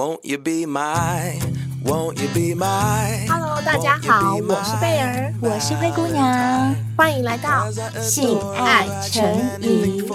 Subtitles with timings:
[0.00, 1.38] Won't you be my,
[1.84, 3.28] won't you be my?
[3.28, 7.70] Hello，大家好，我是贝儿，我是灰姑娘，欢迎来到
[8.00, 9.22] 性爱诚
[9.60, 10.08] 引。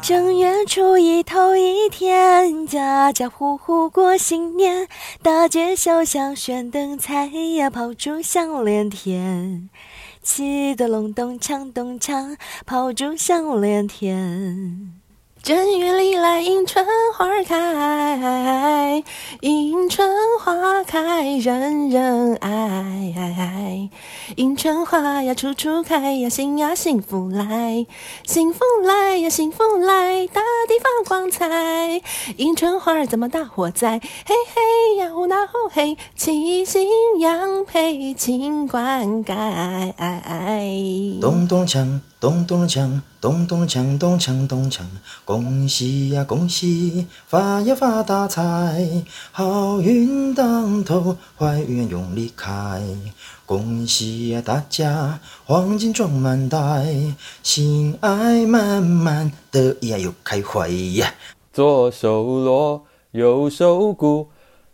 [0.00, 4.86] 正月初一头一天，家家户户过新年，
[5.24, 7.26] 大街小巷悬灯彩
[7.56, 9.68] 呀，炮竹响连天，
[10.22, 14.99] 气得隆咚锵咚锵，炮竹响连天。
[15.42, 16.84] 正月里来迎春
[17.16, 19.02] 花开，
[19.40, 20.06] 迎春
[20.38, 23.88] 花开人人爱，
[24.36, 27.86] 迎春花呀处处开呀，幸呀幸福来，
[28.26, 32.02] 幸福来呀幸福来，大地放光彩。
[32.36, 33.98] 迎春花儿怎么大火灾？
[34.26, 36.86] 嘿嘿呀呼那呼嘿，七星
[37.18, 39.94] 羊配金冠盖。
[41.20, 42.00] 咚咚锵。
[42.20, 44.82] 咚咚锵，咚咚锵，咚锵咚锵，
[45.24, 48.86] 恭喜呀恭喜，发呀发大财，
[49.32, 52.82] 好运当头，坏运永离开。
[53.46, 56.86] 恭喜呀大家，黄金装满袋，
[57.42, 61.14] 心爱满满，得意呀又开怀呀。
[61.54, 64.28] 左手锣，右手鼓，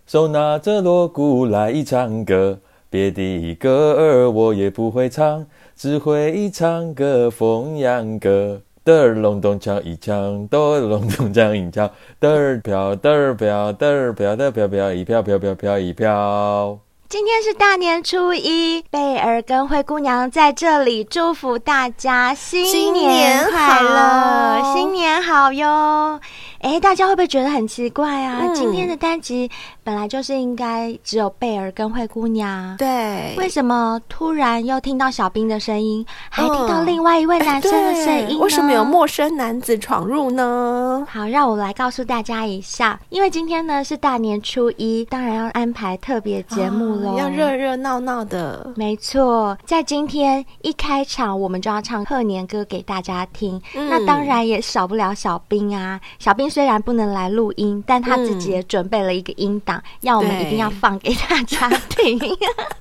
[0.04, 2.58] 手拿着锣鼓来唱歌，
[2.90, 5.46] 别的歌儿我也不会唱。
[5.76, 16.78] 只会唱歌凤阳歌，嘚儿隆咚锵一锵，嘚儿隆咚锵一锵，嘚儿飘，嘚儿飘，嘚儿飘的飘飘一飘飘飘飘一飘。
[17.10, 26.18] 今天是大年初一，贝儿跟灰姑娘在这里祝福大家新年快乐，新年好哟。
[26.60, 28.40] 哎，大家会不会觉得很奇怪啊？
[28.42, 29.48] 嗯、今天的单集
[29.84, 38.38] 本来就是应该只有贝尔跟灰姑娘，对，为什么突然又听到小兵的声音，还听到另外一位男生的声音呢？
[38.38, 41.06] 为什么有陌生男子闯入呢？
[41.08, 48.72] 好，让我来告诉大家一下，因为今天呢是大年初一，当然要安排特别节目喽，要热热闹闹的。
[48.76, 56.45] 没错，在今天一开场，我们就要唱贺年歌给大家听，嗯、那当然也少不了小兵啊，小兵。
[56.48, 62.18] 虽然不能来录音，但他自己也准备了一个音档，嗯、要我们一定要放给大家听。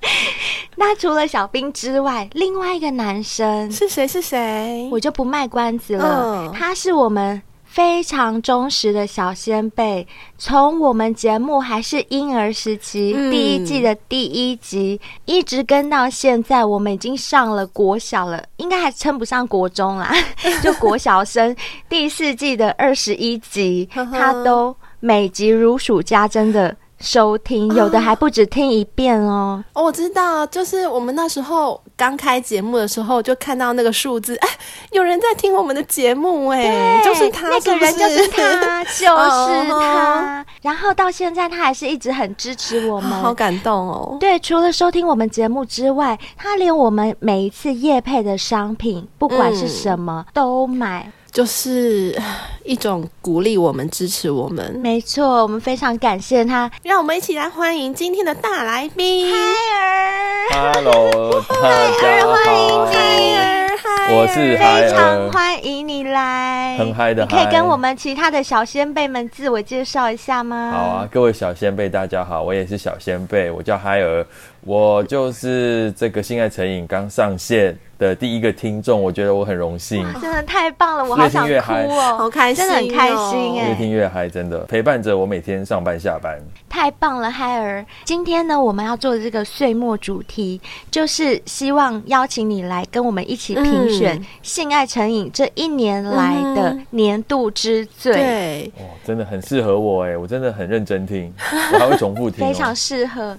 [0.77, 4.07] 那除了小兵之外，另外一个男生是谁？
[4.07, 4.89] 是谁？
[4.91, 6.47] 我就不卖关子了。
[6.47, 7.41] 嗯、他是我们。
[7.75, 20.15] 非常忠实的小仙贝，从我们节目还是婴儿时期、嗯、第一季的第一集，一直跟到现在，我们已经上了国小了，应该还称不上国中啦，
[20.63, 21.53] 就国小生。
[21.89, 26.73] 第四季的二十一集，他都每集如数家珍的。
[26.99, 29.63] 收听有的还不止听一遍哦。
[29.73, 34.49] 哦，我知道，就是我们那时候刚开节目的时候，就看到那个数字， 哎，
[34.91, 40.45] 有人在听我们的节目，哎，就是他，那个人就是他， 就是他。
[40.61, 44.17] 然后到现在，他还是一直很支持我们，好感动哦。
[44.19, 51.11] 对，除了收听我们节目之外，他连我们每一次夜配的商品，不管是什么，都买。
[51.35, 52.17] 就是
[52.63, 54.73] 一种鼓励我们、支持我们。
[54.81, 56.71] 没错，我们非常感谢他。
[56.81, 59.37] 让我们一起来欢迎今天的大来宾，海
[59.75, 60.73] 尔。
[60.75, 62.95] Hello，大家好，欢迎海
[63.35, 63.65] 尔。
[64.07, 67.23] 我是非常欢迎你来，很嗨的。
[67.23, 70.71] 你可以跟我们其他的小先辈们自我介绍一下吗？
[70.73, 74.25] 好啊，各位小先辈，大家好，我也是小先辈，我叫海尔，
[74.65, 84.57] 我就是这个性爱成瘾刚上线的第一个听众，我觉得我很荣幸，真的太棒了，我好想哭哦，好开心，真的很开心哎，越听越嗨，真的。
[84.61, 87.85] 陪伴着我每天上班下班，太棒了，嗨儿。
[88.05, 90.59] 今天呢，我们要做的这个岁末主题，
[90.89, 101.31] 就是希望邀请你来跟我们一起评选性爱成瘾这一年来的年度之最，对，哦，真的很适合我哎，我真的很认真听，
[101.71, 103.37] 我还会重复听， 非常适合。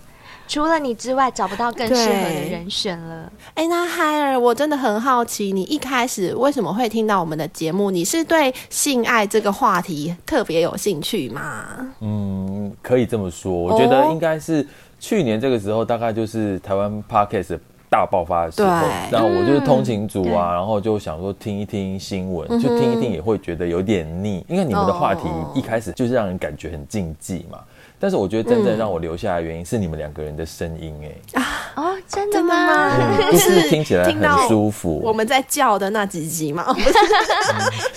[0.48, 3.30] 除了你之外，找不到更适合的人选了。
[3.54, 7.90] 哎、欸，那海尔，我真的很好奇，你一开始为什么会听到我们的节目？
[7.90, 11.64] 你是对性爱这个话题特别有兴趣吗？
[12.00, 13.52] 嗯，可以这么说。
[13.52, 14.66] 我觉得应该是
[15.00, 18.68] 去年这个时候，大概就是台湾 Podcast 大爆发的时候。
[18.68, 25.22] 对然后我就是通勤族啊，嗯、然后就想说听一听新闻，嗯、就听一听也会觉得有点腻，因为你们的话题
[25.54, 27.58] 一开始就是让人感觉很禁忌嘛。
[27.98, 30.94] 但是我觉得真正让我留下来的原因是你们两个人的声音，
[31.32, 31.42] 哎
[31.74, 32.96] 啊真的吗？
[33.30, 35.00] 就、嗯、是听起来很舒服。
[35.02, 36.64] 我们在叫的那几集吗？
[36.72, 36.92] 不是，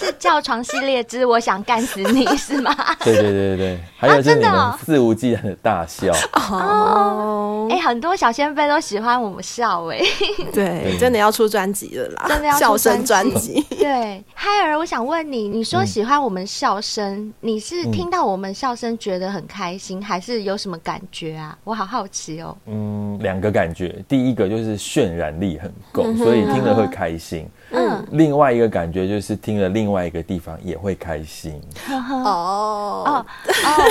[0.06, 2.76] 是叫床系列之我想干死你是吗？
[3.04, 7.68] 对对对对，还有就是你们肆无忌惮的大笑哦。
[7.70, 10.06] 哎、欸，很多小仙贝都喜欢我们笑哎、欸。
[10.52, 12.26] 对，真的要出专辑了啦！
[12.28, 13.62] 真的要笑声专辑。
[13.70, 21.58] 对，嗨儿，我想问你，你说喜欢我们笑声、嗯，你是听到我们笑声觉得很开心，还是有什么感觉啊？
[21.64, 22.56] 我好好奇哦。
[22.68, 27.48] 嗯，两个感觉，第一个就是渲染力很够、嗯，所以听了会开心。
[27.72, 31.62] 嗯，另外一个感觉就是听了另外一个地方也会开心。
[31.90, 33.26] 哦哦哦，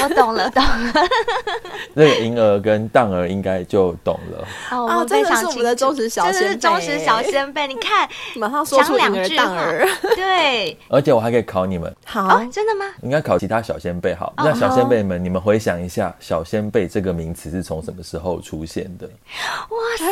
[0.03, 0.93] 我懂了， 懂了。
[1.95, 4.49] 这个银儿跟荡儿应该就懂了。
[4.71, 7.67] 哦，这个是我们的忠实小仙贝，这是忠实小仙贝。
[7.69, 9.87] 你看， 马上说出两句荡儿。
[10.17, 11.95] 对，而且我还可以考你们。
[12.05, 12.85] 好，哦、真的吗？
[13.03, 14.15] 应该考其他小仙贝。
[14.15, 19.07] 好，那小仙贝们，你们回想一下，小仙贝这个名词是从什么时候出现的？
[19.07, 20.05] 哇塞！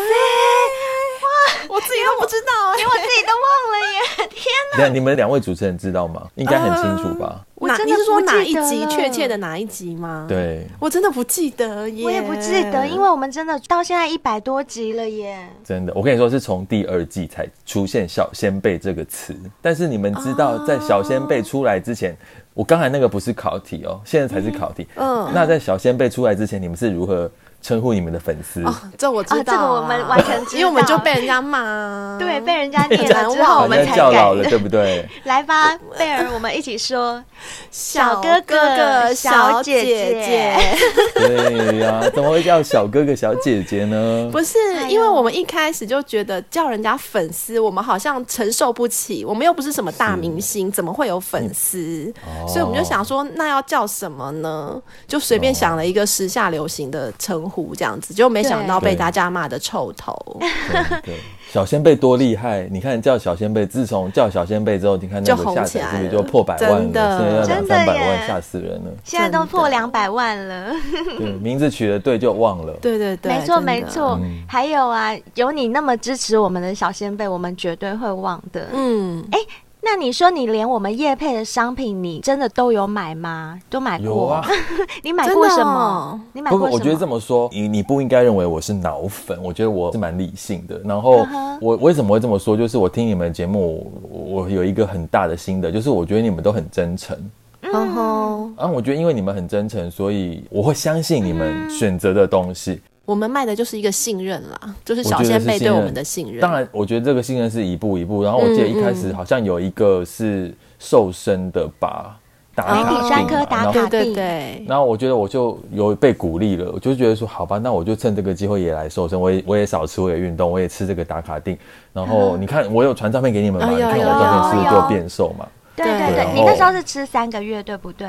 [1.68, 4.28] 我自己都不知道，连我自己都忘了耶！
[4.30, 4.44] 天
[4.78, 4.88] 哪！
[4.88, 6.26] 你们两位主持人知道吗？
[6.34, 7.44] 应该很清楚吧？
[7.54, 8.86] 我真的你是说哪一集？
[8.86, 10.26] 确切的哪一集吗？
[10.28, 15.48] 对，我真的不记得耶，我也不记得，因为我们真的到现在一百多集了耶。
[15.64, 19.34] 真的，我跟你说，是从第二季才出现“小仙贝”这个词。
[19.62, 22.16] 但是你们知道，在小仙贝出来之前，
[22.52, 24.86] 我刚才那个不是考题哦，现在才是考题。
[24.96, 27.30] 嗯，那在小仙贝出来之前，你们是如何？
[27.62, 35.08] 称呼你们的粉丝、哦，这我知道、啊，这个我们完全知道，因为我们就被人家骂，对，被人家念了之后，我们才改了，对不对？
[35.24, 37.22] 来吧，贝尔，我们一起说，
[37.70, 40.56] 小哥哥、小姐姐。
[41.16, 44.28] 对呀、啊，怎么会叫小哥哥、小姐姐呢？
[44.30, 44.56] 不是，
[44.88, 52.46] 因为我们一开始就觉得叫人家粉丝，我们好像承受不起，我们又不是什么大明星，怎么会有粉丝、嗯？
[52.46, 54.80] 所以我们就想说，那要叫什么呢？
[55.08, 57.74] 就随便想了一个时下流行的称呼。
[57.74, 60.16] 这样子就没想到被大家骂的臭头。
[60.40, 61.14] 对，对，
[61.50, 62.68] 小仙贝多厉害！
[62.70, 67.18] 你看叫小仙贝，自从叫小仙贝之后，你看那个下载是不是就破百万了？
[67.18, 68.90] 现在要两三百万，吓死人了！
[69.04, 70.72] 现在都破两百万了。
[71.18, 72.72] 对，名字取得对就忘了。
[72.80, 74.18] 对对对，没错没错。
[74.48, 78.68] 还有啊，有你那么支持我们的小仙贝，我们绝对会忘的。
[78.72, 79.38] 嗯，哎。
[79.88, 83.56] 那你说你连我们叶配的商品，你真的都有买吗？
[83.70, 84.06] 都买过？
[84.06, 84.44] 有啊。
[85.00, 85.70] 你买过什么？
[85.70, 86.70] 哦、你买过什么？
[86.70, 89.40] 不，我觉得这么说，你你不应该认为我是脑粉。
[89.40, 90.80] 我觉得我是蛮理性的。
[90.84, 91.24] 然后
[91.60, 92.56] 我为什么会这么说？
[92.56, 97.16] 就是我听你们节目，我有一个很大的心得，就是我觉得你们都很真诚。
[97.62, 98.54] 嗯哼。
[98.56, 102.80] 啊，我觉得因为你们很真诚，所以我会相信你们选择的东西。
[103.06, 106.40] 我们卖的就是一个信任啦，就是小仙妹对我们的信任。
[106.40, 108.24] 当然，我觉得这个信任是一步一步。
[108.24, 112.18] 然后我记得一开始好像有一个是瘦身的吧，
[112.52, 114.64] 打卡定，专科打卡定，对对对。
[114.66, 121.56] 然后我觉得我就有被鼓励了，我就觉得说好吧，那我就趁这个机会也来瘦身，我也我也少吃，我也运动，我也吃这个打卡定。
[121.92, 123.70] 然后你看，我有传照片给你们嘛？
[123.70, 125.46] 你看我照片是不是就变瘦嘛？
[125.76, 128.08] 对对对，你那时候是吃三个月，对不对？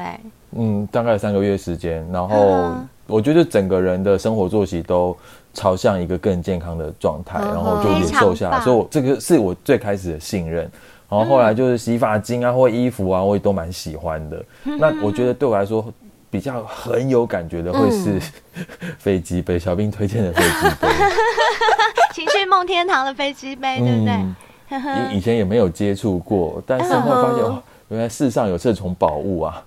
[0.56, 2.74] 嗯，大概三个月时间，然后。
[3.08, 5.16] 我觉得整个人的生活作息都
[5.54, 10.70] 朝向一个更健康的状态，然后就也瘦下来，所以我这个是我最开始的信任。
[11.10, 14.44] 然后后来就是洗发精啊或衣服啊，我也都蛮喜欢的。
[14.64, 15.86] 那我觉得对我来说
[16.30, 18.22] 比较很有感觉的会是
[19.00, 20.88] 飞机杯，小兵推荐的飞机杯，
[22.14, 25.14] 情绪梦天堂的飞机杯，对不对？
[25.14, 29.64] 以以前也没有接触过，但是后来发现哦，原来世上有这种宝物啊。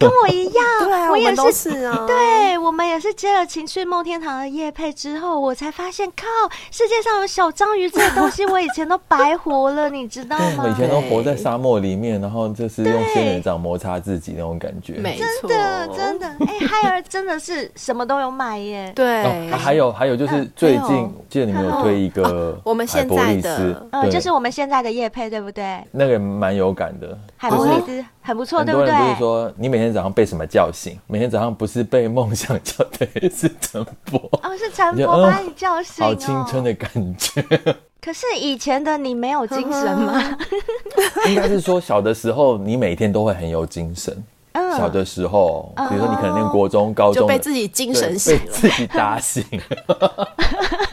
[0.00, 6.26] 跟我一样， 对啊，我也是，是啊，对，我们也是接了情趣梦天堂的夜配之后，我才发现，靠，
[6.70, 10.66] 世界上有小章鱼这个东西，我以前都白活了，你知道吗？
[10.72, 15.88] 以前都活在沙漠里面，然后就是用仙人掌摩擦自己那种感觉， 没错，真的。
[15.96, 25.82] 真的，哎、欸，嗨儿真的是什么都有买耶，对，哦、还有还有就是最近记得你们有推一个我们现在的，呃，就是我们现在的夜配，对不对？
[25.90, 28.04] 那个蛮有感的，海博利斯。
[28.22, 28.90] 很不错，对不对？
[28.92, 30.98] 就是说你每天早上被什么叫醒？
[31.06, 37.42] 每天早上不是被梦想叫的，是陈博哦，是陈博把你叫醒，哦，好青春的感觉。
[38.00, 40.38] 可是以前的你没有精神吗？
[41.28, 44.16] 应该是说小的时候你每天都会很有精神。
[44.52, 49.44] 嗯，小的时候，比如说你可能念国中、高中，就被自己精神醒了，被自己打醒。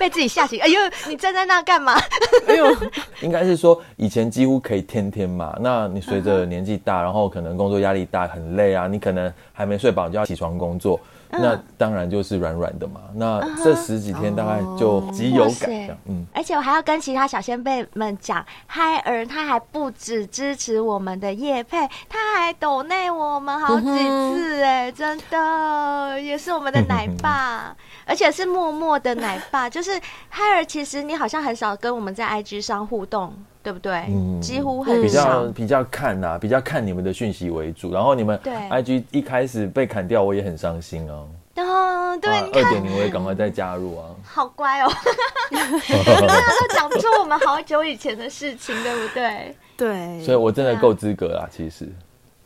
[0.00, 0.58] 被自己吓醒！
[0.62, 1.92] 哎呦，你站在那干嘛？
[2.48, 2.74] 哎呦，
[3.20, 5.54] 应该是说以前几乎可以天天嘛。
[5.60, 8.86] 那你随着年纪大，然后可能工作压力大，很累啊。
[8.86, 10.98] 你可能还没睡饱就要起床工作，
[11.32, 13.00] 那当然就是软软的嘛。
[13.14, 15.96] 那这十几天大概就极有感，想。
[16.06, 29.68] 嗯，而且我还要跟其他小先辈们讲，嗨儿他还不止支持我们的叶配，他还抖内我们好几次哎、欸，真的也是我们的奶爸，而且是默默的奶爸。
[29.70, 33.32] 就是嗨儿，其实你好像很少跟我们在 IG 上互动。
[33.62, 34.04] 对不对？
[34.08, 35.02] 嗯，几乎很少。
[35.02, 37.92] 比较比较看呐、啊，比较看你们的讯息为主。
[37.92, 41.28] 然后你们 IG 一开始被砍掉，我也很伤心哦。
[41.56, 44.06] 哦，对，二点零我也赶快再加入啊。
[44.24, 44.90] 好乖哦，
[45.50, 49.54] 大家都讲不出我们好久以前的事情，对不对？
[49.76, 51.88] 对，所以我真的够资格啦，其实。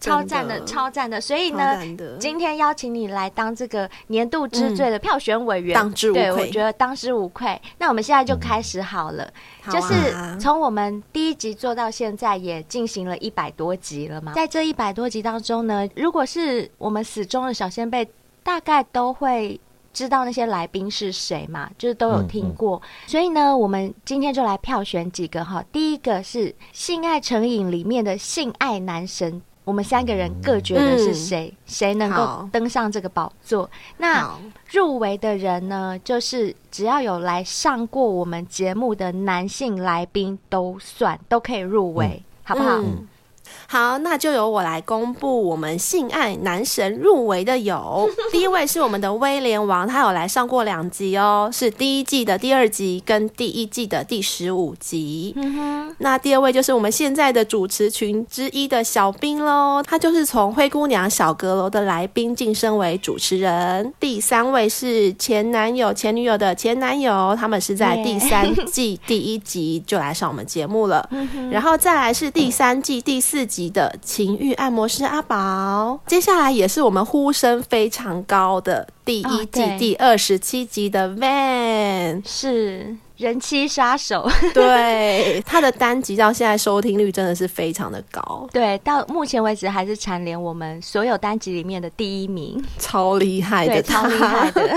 [0.04, 1.78] 超赞的，超赞的，所以呢，
[2.18, 6.23] 今天邀请你来当这个年度之最的票选委员，当之无愧。
[6.23, 7.61] 对，我觉得当之无愧。
[7.78, 9.28] 那我们现在就开始好了，
[9.70, 14.32] 就是从我们第一集做到现在，也进行了一百多集了嘛。
[14.34, 18.06] 在这一百多集当中呢，如果是我们死忠的小先辈，
[18.42, 19.58] 大概都会
[19.92, 22.82] 知道那些来宾是谁嘛，就是都有听过。
[23.06, 25.64] 所以呢，我们今天就来票选几个哈。
[25.73, 29.40] 第一个是《性爱成瘾》里面的性爱男神。
[29.64, 33.68] 我们三个人各觉得是谁，谁、嗯、能够登上这个宝座？
[33.97, 34.30] 那
[34.71, 42.76] 入围的人呢，就是只要有来上过我们节目的男性来宾都算，都可以入围，嗯、好不好？
[42.76, 43.09] 嗯
[43.66, 55.32] 好，那就由我来公布我们性爱男神入围的有， 第一位是我们的威廉王，他有来上过两集哦，是第一季的第二集跟第一季的第十五集。
[55.37, 63.92] 嗯，那第二位就是我们现在的主持群之一的小兵喽，他就是从灰姑娘小阁楼的来宾晋升为主持人。
[64.00, 71.08] 第三位是前男友前女友的前男友，他们是在第三季第一集就来上我们节目了，
[71.50, 73.43] 然后再来是第三季第四。
[73.44, 84.28] 四集的情欲按摩师阿宝，接下来也是我们呼声非常高的第一季第二十七集的 Van，是人妻杀手。
[84.52, 94.76] 对，他的单集到现在收听率真的是非常的高，对，到目前为止还是蝉联我们所有单集里面的第一名，超厉害的，超厉害的。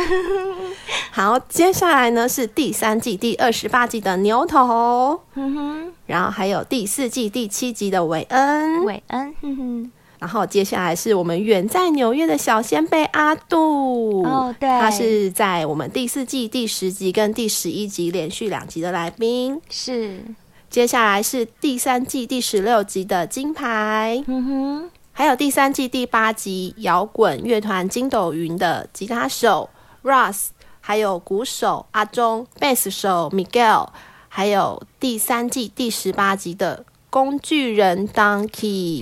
[1.11, 5.19] 好，接下来呢是第三季第二十八集的牛头。
[5.33, 5.93] 嗯哼。
[6.05, 9.91] 然后还有第四季第七集的韦恩，韦恩，哼哼。
[10.19, 19.61] 然后接下来是我们远在纽约的小先贝阿杜，哦，对，他是在我们第四季第十集跟第十一集连续两集的来宾。
[19.69, 20.23] 是，
[20.69, 29.69] 接下来是第三季第十六集的金牌，嗯哼，还有第三季第八集摇滚乐团筋斗云的吉他手
[30.03, 30.47] Ross，
[30.79, 33.87] 还有鼓手阿忠，贝斯手 Miguel。
[34.29, 36.85] 还有第三季第十八集的
[37.17, 39.01] 工具人 Donkey，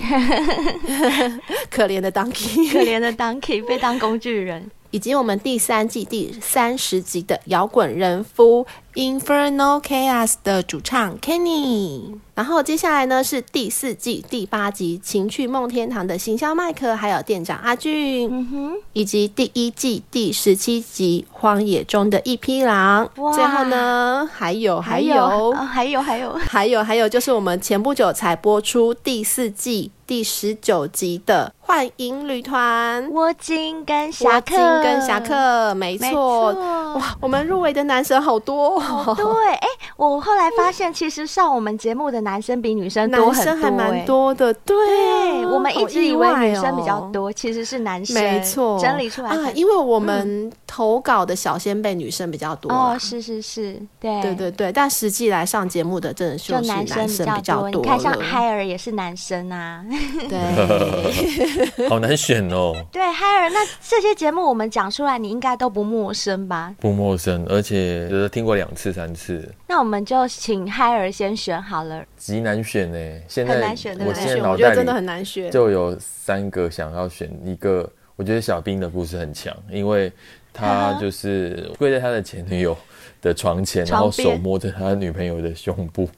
[1.70, 8.66] 可怜的 Donkey，可怜的 Donkey 被当工具人，以及我们第三季第三十集的摇滚人夫。
[8.96, 23.06] Infernal Chaos 的主唱 Kenny，然后接下来呢是第四季第八集《情趣梦天堂》的行销麦克，还有店长阿俊，嗯哼，以及第一季第十七集《荒野中的一匹狼》。
[23.36, 36.54] 最后呢还有还有还有还有还有还有就是我们前不久才播出第四季第十九集的《幻影旅团》，卧金跟侠客，跟侠客，没错，
[36.94, 38.80] 哇，我们入围的男神好多。
[38.80, 44.54] 哦、对，哎，我后来发现，其实上我们节目的男生比女生多很多，男生还蛮多的。
[44.54, 48.14] 对，对，我们一直以为女生比较多，其实是男生。
[48.14, 52.72] 没错，整理出来啊，因为我们投稿的小先辈女生比较多。
[52.72, 57.82] 哦，是是是，对对对对，但实际来上节目的真的是男生比较多。
[57.82, 59.84] 你看，像海尔也是男生啊。
[60.30, 62.74] 对， 好难选哦。
[62.92, 66.74] 对，嗨儿，那这些节目我们讲出来，你应该都不陌生吧？
[66.80, 72.04] 不陌生，而且觉得听过两次三次，那我们就请嗨儿先选好了。
[72.18, 72.98] 极难选呢，
[73.28, 77.90] 现在很难选，我现在脑袋里就有三个想要选一个。
[78.18, 80.10] 我觉得小兵的故事很强，因为
[80.54, 82.74] 他就是跪在他的前女友
[83.22, 86.08] 的床前，然后手摸着他女朋友的胸部。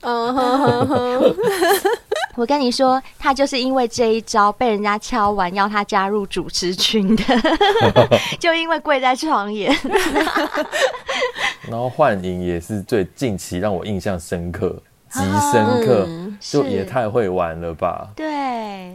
[2.38, 7.24] 我跟你说，他就是因为这一招被人家敲完，要他加入主持群的，
[8.40, 9.76] 就因为跪在床沿。
[11.68, 14.80] 然后幻影也是最近期让我印象深刻，
[15.10, 15.20] 极
[15.52, 18.08] 深刻，嗯、就也太会玩了吧？
[18.16, 18.26] 对。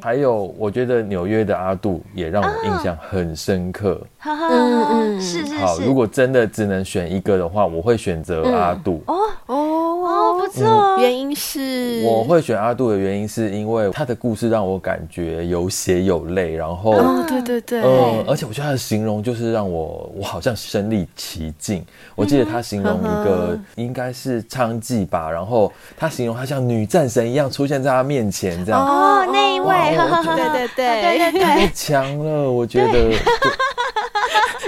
[0.01, 4.01] 还有，我觉得纽约的阿杜也让我印象很深刻。
[4.25, 5.59] 嗯嗯，是是是。
[5.59, 9.03] 好，如果真的只能选一个的话，我会选择阿杜。
[9.07, 9.15] 哦
[9.47, 10.99] 哦哦，不错错。
[11.01, 21.85] 原因是我会选阿杜的原因，是因为他的故事让我感觉有血有泪，然后，哦，对对对，嗯，而且我觉得他的形容就是让我，我好像身历其境。
[22.15, 28.81] 我记得他形容一个应该是娼妓吧，然后他形容他像女战神一样出现在他面前，这样。
[28.81, 33.17] 哦，那一位，对对对对对对，太强了，我觉得。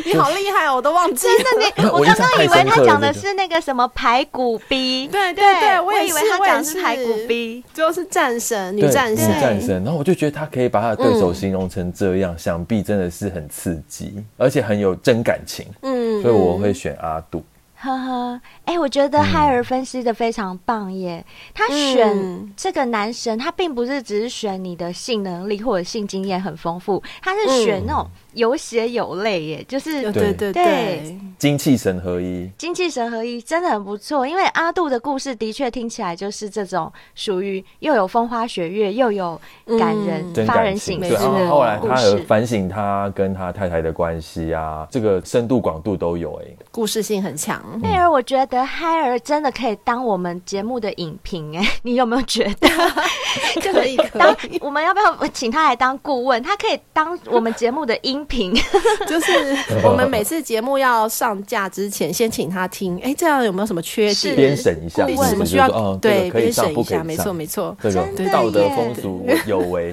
[0.06, 1.32] 你好厉害哦，我都忘记了。
[1.44, 5.08] 真的，你 我刚刚以为他讲的是那个什么排骨逼。
[5.08, 9.84] 对对对，我也以为他讲的是排骨逼，就是战神、女战神、女战神。
[9.84, 15.66] 然后我就觉得他可以把他的对手形容成这样，想必真的是很刺激，而且很有真感情。
[15.82, 17.42] 嗯，所以我会选阿杜。
[17.84, 21.22] 呵呵，哎，我觉得海尔分析的非常棒耶。
[21.52, 28.08] 他选这个男神，他并不是只是选你的性能力或者性经验很丰富，他是选那种。
[28.34, 34.26] 有血有泪耶，就是对对对，精气神合一，精气神合一真的很不错。
[34.26, 39.40] 因为阿杜的故事的确听起来就是这种属于又有风花雪月，又有
[39.78, 41.46] 感人、嗯、发人省思的故事。
[41.46, 47.62] 后后来他有反省他跟他太太的关系啊，这个深度广度都有哎，故事性很强。
[47.82, 52.68] 海尔，我觉得嗨儿真的可以当我们节目的影评哎， 你有没有觉得？
[53.62, 56.42] 可以，当我们要不要请他来当顾问？
[56.42, 58.23] 他可以当我们节目的音。
[58.24, 58.54] 评
[59.06, 59.32] 就是
[59.84, 64.36] 我们每次节目要上架之前，先请他听，哎，这样有没有什么缺点？
[64.36, 65.96] 编审一下，什么需要？
[65.96, 67.76] 对，编审一下，没错没错。
[67.82, 69.92] 这个道德风俗有为，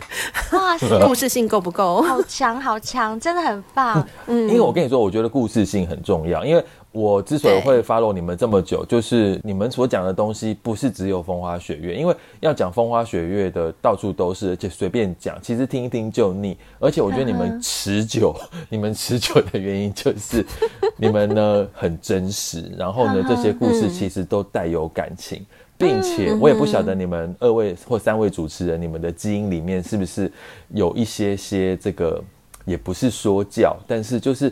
[0.52, 2.02] 哇 塞，故事性够不够？
[2.02, 4.08] 好强好强，真的很棒。
[4.28, 6.64] 嗯，因为我跟你说，我觉得故事性很重要，因为。
[6.94, 16.58] 我之所以会 follow 你们这么久，就是你们所讲的东西不是只有风花雪月，因为要讲风花雪月的到处都是，而且随便讲，其实听一听就腻。
[16.80, 18.36] 而且我觉得你们持久，
[18.68, 20.46] 你们持久的原因就是
[20.98, 25.46] 你们呢很真实，然后呢这些故事其实都带有感情，
[25.78, 30.30] 并且我也不晓得你们二位或三位主持人，你们的基因里面是不是
[30.74, 32.22] 有一些些这个，
[32.66, 34.52] 也不是说教，但是就是。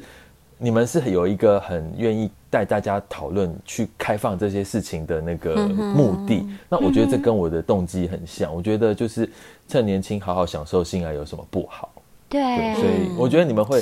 [0.61, 6.45] 你们是有一个很愿意带大家讨论、去开放这些事情的那个目的。
[6.67, 8.53] 那我觉得这跟我的动机很像。
[8.53, 9.27] 我觉得就是
[9.67, 11.89] 趁年轻好好享受性爱有什么不好？
[12.27, 13.81] 对，所以我觉得你们会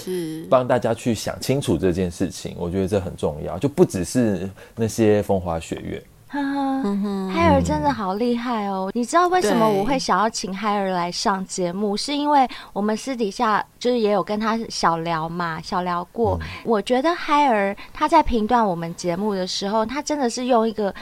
[0.49, 2.55] 帮大家去想清楚这件事情。
[2.57, 6.01] 我觉得这很重要，就不只是那些风花雪月。
[6.29, 6.41] 哈
[6.81, 8.91] 哈，海尔真的好厉害哦！
[8.93, 11.95] 你知道为什么我会想要请海尔来上节目？
[11.95, 16.37] 是因为我们私底下就是也有跟他小聊嘛，小聊过。
[16.65, 20.93] 我觉得海尔他在评断我们节目的时候，他真的是用一个。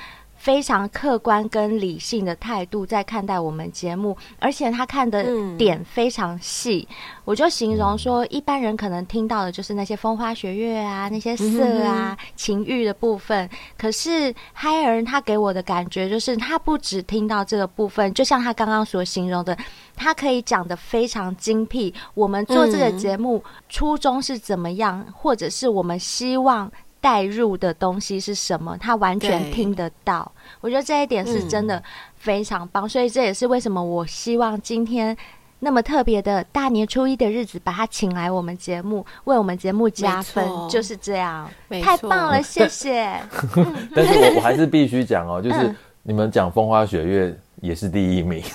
[0.45, 5.25] 非常客观跟理性的态度在看待我们节目，而且他看的
[5.57, 6.87] 点非常细。
[7.23, 13.49] 我就形容说，一般人可能听到的就是那些风花雪月啊，那些色啊、情欲的部分。
[13.75, 19.57] 可是嗨尔他给我的感觉就是，他不只听到这个部分，就像他刚刚所形容的，
[19.95, 21.91] 他可以讲的非常精辟。
[22.13, 26.71] 我们做这个节目初衷是怎么样，或者是我们希望。
[27.05, 28.75] 带入的东西是什么？
[28.79, 31.81] 他完全听得到，我觉得这一点是真的
[32.15, 32.87] 非常棒。
[32.87, 35.15] 嗯、所以这也是为什么我希望今天
[35.59, 41.47] 那么特别的大年初一的日子，把他请来我们节目，为我们节目加分，就是这样，
[41.83, 43.21] 太棒了，谢谢。
[43.95, 48.41] 但是我我还是必须讲哦，就是你们讲风花雪月也是第一名。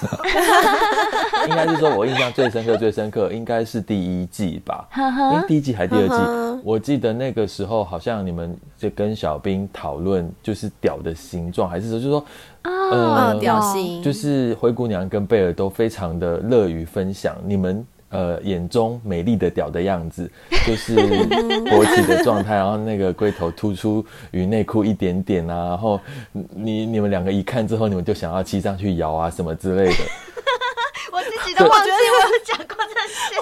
[1.48, 4.86] 应该是说，我印象最深刻、最深刻应该是第一季吧？
[5.32, 6.60] 因为第一季还是第二季？
[6.62, 12.24] 我记得那个时候好像你们就跟小兵讨论，就是屌的形状，还是说，就是说，
[12.62, 20.30] 呃，屌型，就是灰姑娘跟贝尔都非常的乐于分享你们呃眼中美丽的屌的样子，
[20.66, 26.00] 就是勃起的状态，然后那个龟头突出于内裤一点点啊，然后
[26.32, 29.94] 你你们两个一看之后，你们就想要骑上去摇啊什么之类的。
[31.12, 33.40] 我自己都忘记我有讲过这些。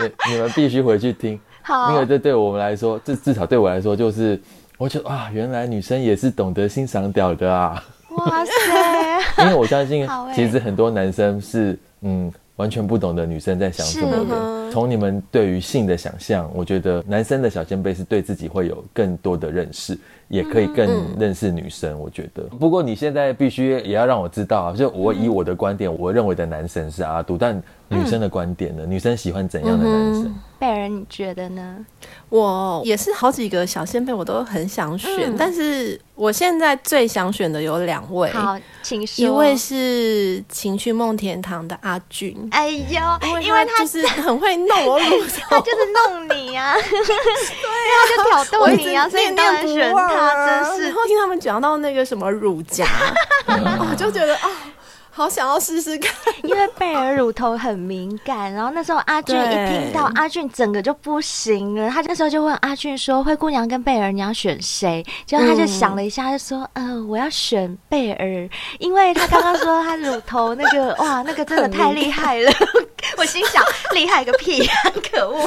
[0.00, 4.40] 你你们必须回去听，好，因为这对我们来说，这至少对我来说，就是
[4.78, 7.84] 我觉得啊，原来女生也是懂得欣赏屌的啊！
[8.10, 8.52] 哇塞！
[9.44, 12.32] 因为我相信，其实很多男生是嗯。
[12.60, 14.70] 完全不懂得女生在想什么的。
[14.70, 21.98] 从你们对于性的想象，我觉得男生的小鲜贝是对自己会有更多的认识，也可以更认识女生。
[21.98, 22.42] 我觉得。
[22.58, 28.84] 不过你现在必须也要让我知道，就我以我的观点，我认为的男神是阿杜，但女生的观点呢？
[28.86, 30.34] 女生喜欢怎样的男生？
[30.60, 31.76] 贝儿，你觉得呢？
[32.28, 38.30] 我也是好几个小仙贝，我都很想选，嗯、但是我现在最想选的有两位。
[38.30, 39.24] 好，请说。
[39.24, 42.36] 一位是情趣梦天堂的阿俊。
[42.52, 43.00] 哎呦，
[43.40, 47.00] 因为他就是很会弄我乳头，他就是弄你呀、啊， 对
[47.88, 50.82] 呀、啊，就挑逗你呀、啊，所以你当然选他，真是。
[50.84, 52.86] 然后听他们讲到那个什么乳夹，
[53.46, 54.50] 我 就觉得啊。
[55.12, 72.50] 好想要试试看，因为贝儿乳头很敏感，然后那时候阿俊一听到阿俊整个就不行了，他那时候就问阿俊说：“灰姑娘跟贝儿，你要选谁？”结果他就想了一下，就说：“嗯、呃，我要选贝儿，因为他刚刚说他乳头那个哇，那个真的太厉害了。
[73.18, 74.74] ”我心想：厉害个屁、啊，
[75.10, 75.44] 可恶！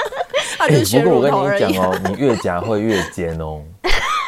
[0.58, 3.60] 哎、欸，不过我跟你讲哦，你越夹会越尖哦。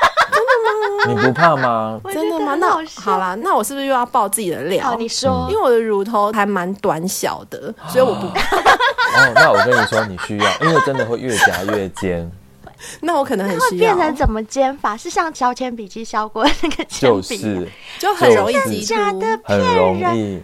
[1.09, 2.01] 你不怕吗？
[2.13, 2.55] 真的吗？
[2.55, 4.85] 那好啦，那我是不是又要爆自己的料？
[4.85, 8.57] 好，你说，因为我的乳头还蛮短小的，所以我不怕。
[8.57, 12.31] 哦，那我跟你说，你需要，因为真的会越夹越尖。
[13.01, 13.95] 那我可能很需要。
[13.95, 14.97] 会变成怎么尖法？
[14.97, 16.89] 是像削铅笔机削过那个铅笔？
[16.99, 18.95] 就是，就很容易挤出，
[19.45, 20.43] 很容易。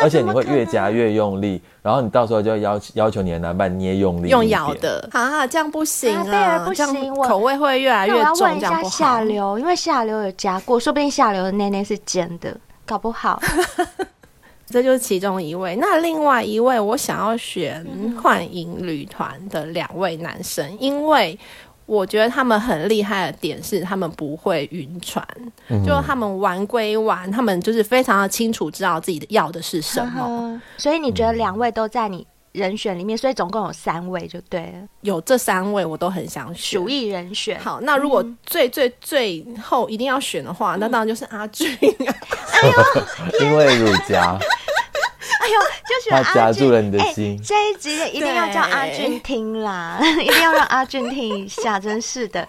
[0.00, 5.06] 而且你会越夹越用力，然后你到时候就要要求你的男伴捏用力，用咬的。
[5.12, 8.20] 啊，这样不行啊，不行，口味会越来越重。
[8.20, 13.40] 我要问一下下流，因为下流有夹过，说不定下流的内内是尖的，搞不好。
[14.66, 15.76] 这就是其中一位。
[15.76, 17.86] 那另外一位，我想要选
[18.22, 21.38] 幻影旅团的两位男生，因为。
[21.88, 25.26] 我觉得他们很厉害的点是，他们不会晕船，
[25.68, 30.20] 嗯、就他们玩归玩，他们就是非常的清楚知道自己的要的是什么。
[30.20, 34.88] 呵呵，所以你觉得两位都在你人选里面，所以总共有三位就对了。
[35.00, 37.58] 有这三位我都很想选，属意人选。
[37.58, 41.74] 好，那如果最最最后一定要选的话，嗯、那当然就是阿俊。
[41.74, 44.38] 哎呦，因为乳夹。
[45.48, 47.36] 就选阿俊，他夹住了你的心。
[47.36, 52.46] 欸，这一集一定要叫阿俊听啦， 一定要让阿俊听一下， 真是的。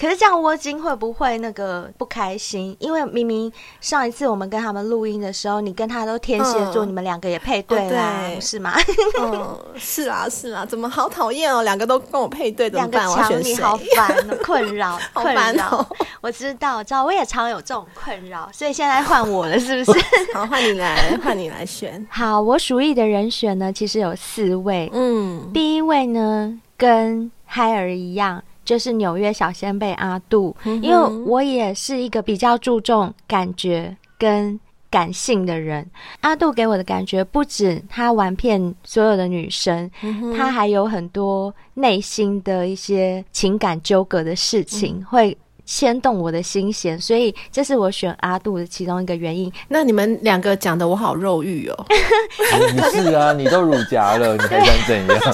[0.00, 2.74] 可是这样窝金会不会那个不开心？
[2.78, 8.72] 因为明明上一次我们跟他们录音的时候，你跟他都天蝎座，嗯、你们两个也配对啦，哦、对是吗？
[9.20, 11.62] 嗯， 是啊，是啊，怎么好讨厌哦？
[11.62, 13.06] 两个都跟我配对，怎么办？
[13.06, 15.86] 两个抢你好烦，困扰，困扰、哦。
[16.22, 19.98] 我知道，我知道，我也常有这种困扰，所以现在换我了，是不是？
[20.32, 22.04] 好，换你来，换你来选。
[22.08, 24.90] 好，我属意的人选呢，其实有四位。
[24.94, 28.42] 嗯，第一位呢，跟嗨儿一样。
[28.70, 35.84] 就是纽约小仙贝阿杜，因为我也是一个比较注重感觉跟感性的人。
[36.20, 39.90] 阿杜给我的感觉不止他玩骗所有的女生，
[40.38, 49.52] 他还有很多内心的一些情感纠葛的事情会牵动我的心弦，所以这是我选阿杜的其中一个原因。
[49.66, 51.86] 那你们两个讲的我好肉欲哦，
[52.78, 55.18] 不是啊，你都乳夹了，你还想怎样？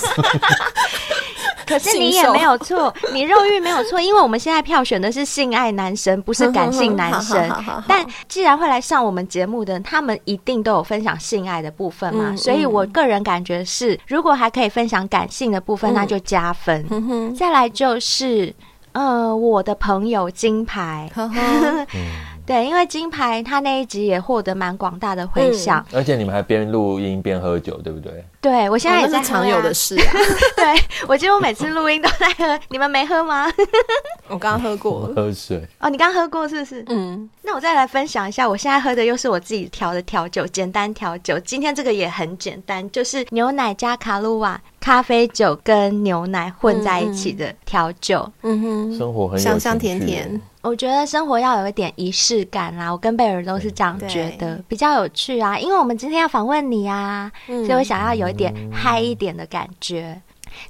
[1.67, 7.51] 可是你也没有错， 你肉欲没有错，因为我们现在票选的是性爱男神，不是感性男神。
[7.89, 16.87] 但既然会来上我们节目的，他们一定都有分享性爱的部分嘛，嗯、所以我个人感觉是，如果还可以分享感性的部分，那就加分。
[16.91, 18.55] 嗯、再来就是，
[18.93, 21.11] 呃，我的朋友金牌。
[22.47, 28.25] 对，因为金牌他那一集也获得蛮广大的回响，而且你们还边录音边喝酒，对不对？
[28.47, 30.13] 对，我现在也在、常有的事啊。
[30.55, 30.65] 对，
[31.09, 33.51] 我几乎每次录音都在喝，你们没喝吗？
[34.31, 35.67] 我刚刚喝过，喝水。
[35.81, 36.85] 哦，你刚喝过是不是？
[36.89, 37.29] 嗯。
[37.43, 41.37] 那我再来分享一下，我现在喝的又是我自己调的调酒，简单调酒。
[41.41, 48.31] 今天这个也很简单，就是牛奶加卡露瓦、咖啡酒跟牛奶混在一起的调酒。
[48.43, 50.41] 嗯哼，生活很香香甜甜。
[50.63, 55.57] 我觉得生活要有一点仪式感啦，我跟贝尔都是这样觉得，比较有趣啊。
[55.57, 60.21] 因为我们今天要访问你啊，嗯、所以我想要有一点嗨一点的感觉。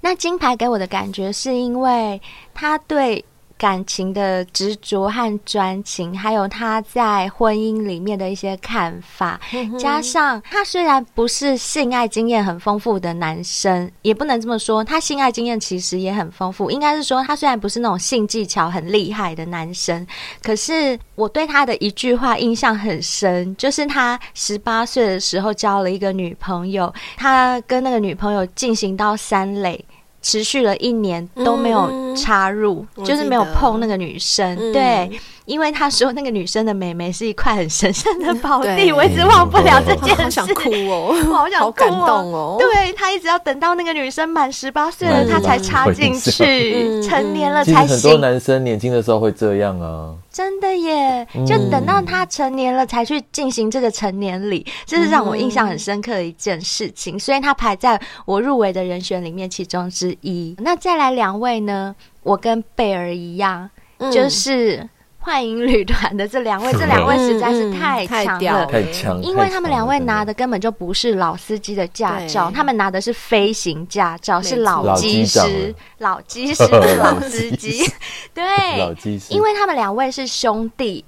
[0.00, 2.20] 那金牌给我的感觉是因为
[2.54, 3.24] 他对。
[3.58, 9.40] 感情的执着和专情，还有他在婚姻里面的一些看法，
[9.78, 16.70] 加上他虽然不是性爱经验很丰富的男生，也不能这么说，他性爱经验其实也很丰富。
[16.70, 20.06] 应该是说，他虽然不是那种性技巧很厉害的男生，
[20.42, 29.82] 可是我对他的一句话印象很深，就是他十八岁的时候交了一个女朋友，他跟那个女朋友进行到三垒。
[30.26, 34.56] 持续了一年都没有插入，嗯、就是没有碰那个女生。
[34.72, 35.08] 对，
[35.46, 40.22] 因为他说那个女生的妹妹是一块很神圣的宝地，我一直忘不了这件事。
[40.22, 42.56] 好想哭哦， 我好想哭哦，好感动哦。
[42.58, 47.96] 对，他一直要等到那个女生满十八岁了，他才插进去，成年了才行。
[47.96, 60.56] 其实很多男生年轻的时候会这样啊，真的耶，就等到他成年了才去进行这个成年礼，这是让我印象很深刻的一件事情，所以他排在我入围的人选里面其中之一。
[60.58, 61.94] 那再来两位呢？
[62.24, 63.70] 我跟贝儿一样，
[64.12, 64.88] 就是。
[65.26, 69.20] 幻影旅团的这两位，这两位实在是太强了，太强！
[69.20, 77.84] 因为他们两位拿的根本就不是老司机的驾照，他们拿的是飞行驾照，是老机师、老机师的 老司机。
[78.32, 79.34] 对，老机师。
[79.34, 81.04] 因为他们两位是兄弟，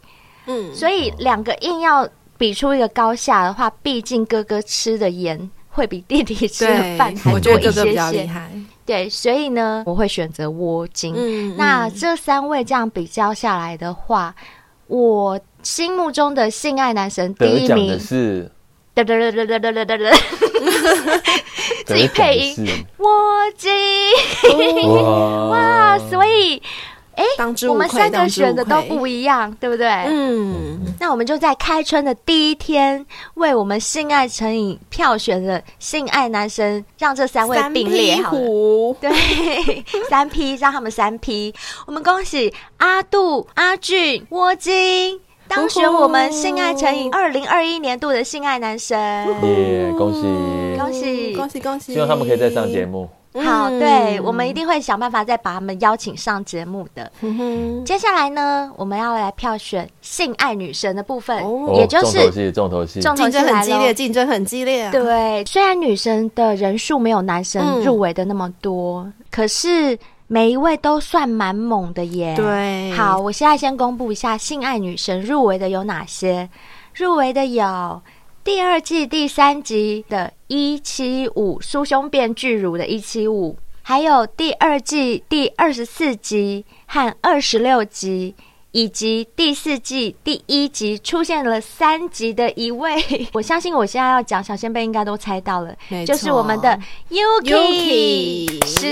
[0.46, 5.48] 嗯，所以两个硬要比出一个高下的话，毕竟哥哥吃的盐
[5.78, 8.28] 会比弟弟 吃的饭还多一些些
[8.84, 14.34] 对所以呢我会选择窝精嗯那这三位这样比较下来的话
[14.88, 18.50] 我心目中的性爱男神第一名 的是
[21.86, 23.08] 自己配音蜗
[23.56, 23.70] 精
[25.48, 26.60] 哇所以
[27.18, 27.24] 哎，
[27.68, 29.88] 我们三个选的都不一样，对不对？
[30.06, 33.04] 嗯，那我们就在开春的第一天，
[33.34, 38.96] 为我们性爱成瘾票选的性爱男神，让这三位并列好了。
[39.00, 41.52] 对， 三 P 让他们三 P。
[41.86, 48.96] 我们恭喜阿杜、阿俊、窝金当选我们性爱成瘾二零二一年度的性爱男神。
[49.42, 51.92] 耶，恭喜恭喜恭喜恭喜！
[51.94, 53.08] 希望他们可以再上节目。
[53.34, 57.12] 好，对，我们一定会想办法再把他们邀请上节目的。
[57.84, 61.36] 接下来呢，我们要来票选性爱女神的部分，
[61.74, 64.90] 也就是重头戏，重头戏，竞争很激烈，竞争很激烈。
[64.90, 72.34] 对，虽然女神的人数没有男神入围的那么多，可是每一位都算蛮猛的耶。
[72.34, 76.48] 对，好，我现在先公布一下性爱女神入围的有哪些，
[76.94, 78.02] 入围的有。
[78.48, 88.34] 第二季第三集的一七五酥胸变巨乳的一七五，还有第二季第二十四集和二十六集。
[88.72, 93.02] 以及第四季第一集出现了三集的一位，
[93.32, 95.74] 我相信我现在要讲小仙贝应该都猜到了，
[96.06, 96.78] 就是我们的
[97.10, 98.88] Yuki，, Yuki 是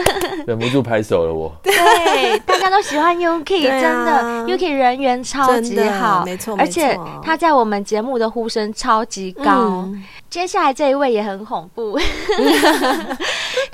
[0.48, 9.84] 忍不住拍手了我， 对，大家都喜欢 Yuki，、啊、真的 Yuki 人缘超级好，没错，而且他在我们节目的呼声超级高。
[9.84, 11.98] 嗯、接下来这一位也很恐怖，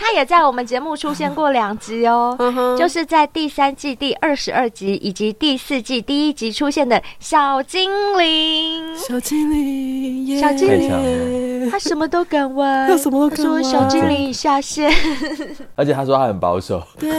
[0.01, 2.37] 他也在我们节目出现过两集哦，
[2.79, 5.31] 就是在第三季第二十二集以及。
[5.41, 13.63] 第四季第一集出现的小精灵，小精灵，小精灵，他什么都敢玩，他什么都敢玩。
[13.63, 14.91] 说小精灵已下线，
[15.77, 17.11] 而且他说他很保守，对，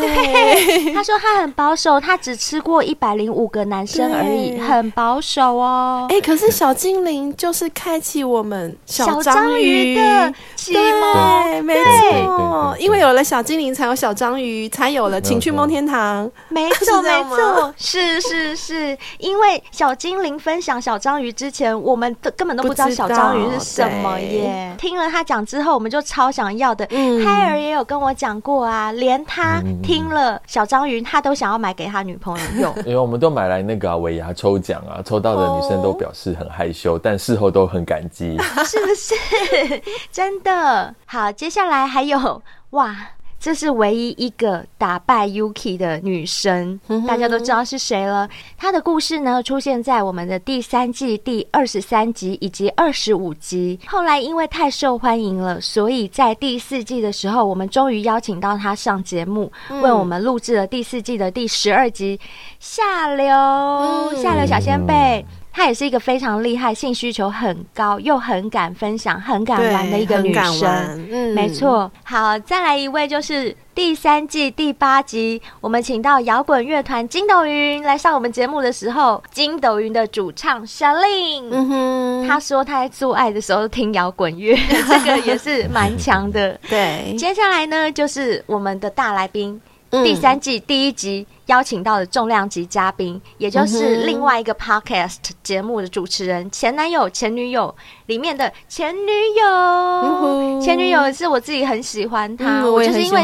[0.93, 6.05] 他说他很保守，他只吃过一百零五个男生而已，很保守哦。
[6.09, 17.73] 哎，可是小精灵就是开启我们小章鱼的启蒙，没错，因为有了小精灵，才有小章鱼，才有了情趣梦天堂，没错， 没错。
[17.77, 24.71] 是是是，因为小精灵分享小章鱼之前，我们都根本都不知道小章鱼是什么耶。
[24.77, 26.85] 听了他讲之后，我们就超想要的。
[26.91, 32.75] 嗯，海尔也有跟我讲过啊，连他听了小章鱼，他都想要买给他女朋友用。
[32.85, 39.15] 因为我们都买来那个尾牙抽奖啊，抽到的女生都表示很害羞，但事后都很感激， 是不是？
[40.11, 40.50] 真的
[41.05, 42.95] 好，接下来还有 哇。
[43.43, 48.29] 这是唯一一个打败 Yuki 的女生，大家都知道是谁了。
[48.55, 53.79] 她的故事呢，出现在我们的第三季第二十三集以及二十五集。
[53.87, 62.19] 后来因为太受欢迎了，所以在第四季的时候，我们终于邀请到她上节目，为我们录制了第四季的第十二集。
[62.59, 63.25] 下流，
[64.21, 65.25] 下流小仙贝。
[65.53, 70.65] 她也是一个非常厉害、性需求很高又很敢分享、很敢玩的一个女生。
[71.11, 71.91] 嗯，没错。
[72.03, 84.55] 好，再来一位，就是第三季第八集，我们请到摇滚乐团筋斗云来上我们节目的时候，筋斗云的主唱 Shalin，嗯哼，他说他在做爱的时候听摇滚乐，
[84.87, 86.57] 这个也是蛮强的。
[86.69, 89.59] 对，接下来呢，就是我们的大来宾。
[90.05, 100.61] 第三季第一集邀请到的重量级嘉宾，也就是另外一个 podcast 节目的主持人，前男友、前女友里面的前女友。
[100.61, 103.21] 前女友是我自己很喜欢他，我就是因为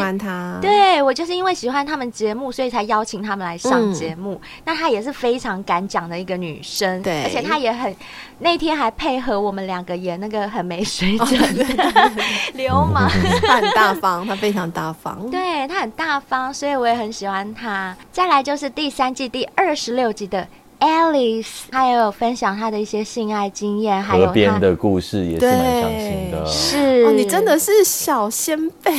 [0.60, 4.42] 对我就是因为喜欢他们节目，所以才邀请他们来上节目。
[4.66, 7.96] 那她也是非常敢讲的一个女生，对，而且她也很
[8.40, 11.64] 那天还配合我们两个演那个很没水准的
[12.56, 13.10] 流氓，
[13.48, 16.54] 她很大方，她非常大方，对她很大方。
[16.54, 17.96] 所以我也很喜欢他。
[18.18, 20.48] 再来就是第三季第二十六集的
[20.80, 26.44] Alice，她也有分享她的一些性爱经验，还有河边的故事也是蛮伤心的。
[26.48, 28.92] 是、哦，你真的是小仙贝，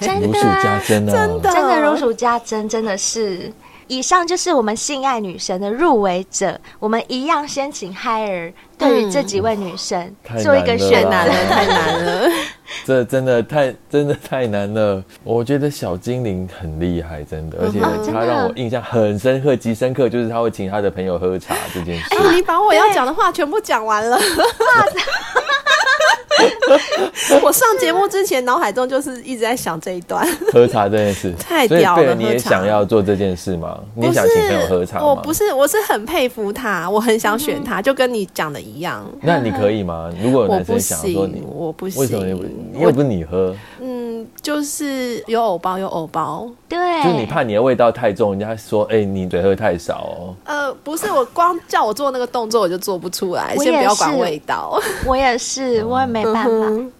[0.00, 1.82] 真的、啊、如数家珍啊，真的真的。
[1.82, 3.52] 如数家珍，真的是。
[3.88, 11.10] 以上就是我们性爱女神的入围者，我们一样先请海尔对于这几位女神做一个选择，
[11.48, 12.30] 太难了，
[12.84, 15.02] 这真的太真的太难了。
[15.22, 17.78] 我觉得小精灵很厉害，真的，而且
[18.12, 22.06] 她让我印象很深刻、极深刻，就是她会请他的朋友喝茶这件事。
[22.10, 24.18] 哎、欸，你把我要讲的话全部讲完了。
[27.42, 32.14] 我上节目之前，脑海中就是一直在想这一段 喝茶这件事， 太屌了。
[32.14, 33.78] 你也想要做这件事吗？
[33.94, 35.06] 你也想请朋友喝茶吗？
[35.06, 39.04] 我不是，我是很佩服他，我很想选他，就跟你讲的一样。
[39.22, 40.12] 那你可以吗？
[40.22, 42.44] 如果有男生想说你，我不行，为什么？
[42.78, 43.54] 又不是你喝。
[43.80, 44.05] 嗯，
[44.40, 46.48] 就是有藕包，有藕包。
[46.68, 50.34] 对，就是你怕你的味道太重，人家说，哎，你水喝太少哦。
[50.44, 53.56] 呃，不是，我光叫我做那个动作，我就做不出来。
[53.56, 54.80] 先不要管味道。
[55.06, 56.50] 我也是，我也没办法。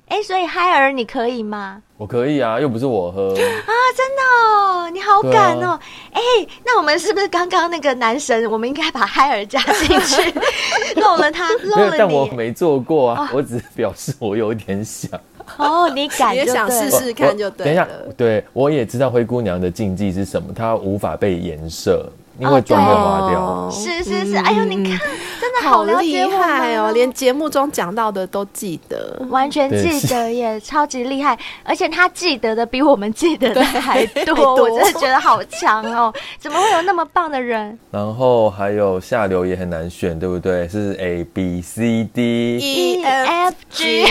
[0.09, 1.83] 哎，所以嗨尔你可以吗？
[1.99, 4.23] 我可以啊，又不是我喝啊，真的
[4.55, 5.79] 哦，你好敢哦！
[6.13, 10.35] 哎、啊，那我们是不是刚刚那个男神，我们应该把嗨尔加进去，
[11.01, 11.95] 漏了他，漏了你。
[11.99, 15.11] 但我没做过啊，哦、我只是表示我有点想。
[15.57, 17.65] 哦，你敢就对，也想试试看就对。
[17.65, 22.07] 等一下，对我也知道灰姑娘的禁忌是什么，她无法被颜射。
[22.39, 24.99] 因为妆会花掉，哦、是是是，哎呦，你看，
[25.41, 37.79] 真的好厉害哦，连节目中讲到的都记得，完全记得耶，超级厉害，而且他记得的比我们记得的 还多，我真的觉得好强哦，怎么会有那么棒的人？
[37.91, 40.69] 然后还有下流也很难选，对不对？
[40.69, 44.05] 是 A B C D E F G。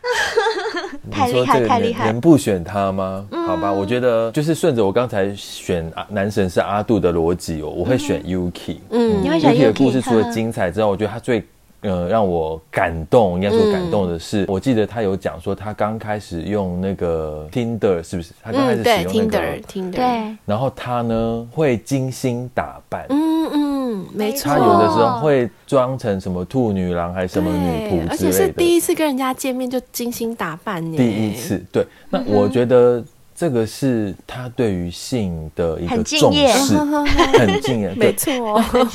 [1.10, 2.06] 太厉害，太厉害！
[2.06, 3.26] 能不选他吗？
[3.30, 8.78] 嗯、好吧，我觉得就是顺着我刚才选男神是阿杜的逻辑哦，我会选 Yuki。
[8.90, 11.44] 嗯，你会选 Yuki 的故事除了精彩之外，我觉得他最
[11.82, 18.32] 呃让我感动，应该说感动的是，嗯、我记得他有讲说他刚开始用那个 Tinder 是不是？
[18.42, 20.36] 他刚开始使用那个 Tinder，对。
[20.46, 23.06] 然后他呢会精心打扮。
[23.10, 23.69] 嗯嗯。
[23.90, 24.48] 嗯，没错。
[24.48, 28.10] 他有的时候会装成什么兔女郎，还是什么女仆之类的。
[28.10, 30.96] 而且是第一次跟人家见面就精心打扮你。
[30.96, 31.84] 第一次，对。
[32.08, 33.02] 那我觉得
[33.40, 36.76] 这个是他对于性的一个重视，
[37.40, 37.88] 很敬业。
[37.96, 38.30] 没错，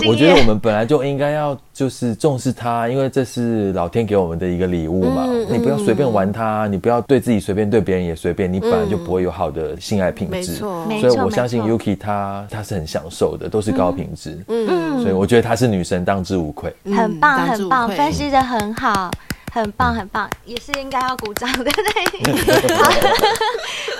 [0.08, 5.25] 我觉得我们本来就应该要就是重视他，因为这是老天给我们的一个礼物嘛。
[5.49, 10.36] 你不要随便玩他，你不要对自己随便，对别人也随便，你本来就不会有好的性爱品质。
[10.36, 14.38] 没错，所以我相信 Yuki 他他是很享受的，都是高品质。
[14.47, 16.71] 嗯，所以我觉得她是女神，当之无愧。
[16.95, 19.10] 很棒，很棒，分析的很好。
[19.55, 21.63] 很棒，很棒，也是应该要鼓掌的。
[21.71, 22.33] 对，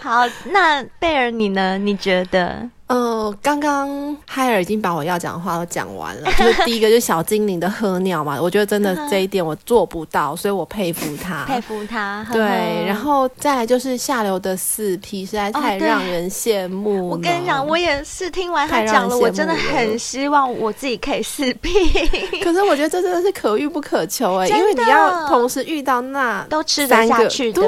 [0.04, 1.78] 好，那贝尔你呢？
[1.78, 2.70] 你觉得？
[2.88, 12.24] 呃，刚刚海尔已经把我要讲的话都讲完了，就是第一个就是小精灵的喝尿嘛，我觉得真的 这一点我做不到，所以我佩服他，佩服他。
[12.32, 17.16] 对，然后再来就是下流的四 P 实在太让人羡慕了。
[17.16, 22.40] 我跟你讲，我也是听完他讲了，我真的很希望我自己可以四 P。
[22.44, 27.62] 可是我觉得这真的是可遇不可求哎，因为你要同时遇到那都吃得下去的。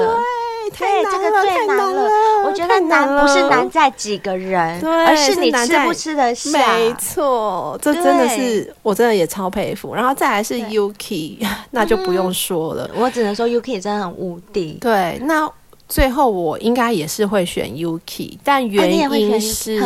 [0.78, 2.10] 对，这个最难了。
[2.44, 6.50] 我觉得难不是难在几个人，而是你吃不吃得下。
[6.50, 9.94] 没错，这真的是我真的也超佩服。
[9.94, 11.38] 然后再来是 Yuki，
[11.72, 12.90] 那就不用说了。
[12.94, 14.78] 我只能说 Yuki 真的很无敌。
[14.80, 15.50] 对，那
[15.88, 19.80] 最后我应该也是会选 Yuki，但原因是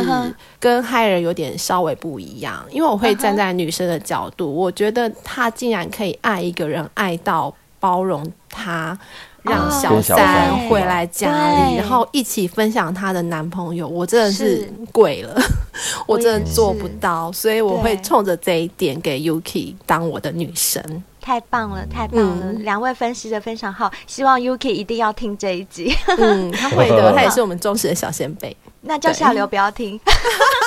[0.59, 8.99] 跟 Hire 有点稍微不一样，因为我会站在女生的角度，我觉得她竟然可以爱一个人，爱到包容他。
[9.43, 11.31] 让小三回来家
[11.67, 15.41] 里，然后一起分享她的男朋友，我真的是跪了，
[16.07, 21.03] 我真的做不到，所以我会冲着这一点给 Yuki 当我的女神。
[21.21, 22.53] 太棒了，太棒了！
[22.65, 25.97] 两位分析的非常好，希望 Yuki 一定要听这一集。
[26.19, 28.57] 嗯，他会的， 他也是我们忠实的小先辈。
[28.81, 30.01] 那叫下流不要听，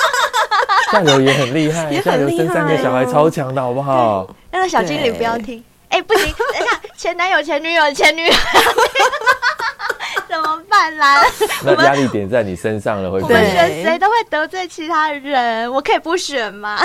[0.90, 4.26] 下流也很厉害，下流生三个小孩超强的，好不好？
[4.50, 5.62] 那个小精灵不要听。
[5.88, 8.32] 哎，不行，等一下，前男友、前女友、前女友，
[10.28, 11.22] 怎么办啦？
[11.64, 13.34] 那压力点在你身上了，会不会？
[13.34, 16.78] 我们选谁都会得罪其他人，我可以不选吗？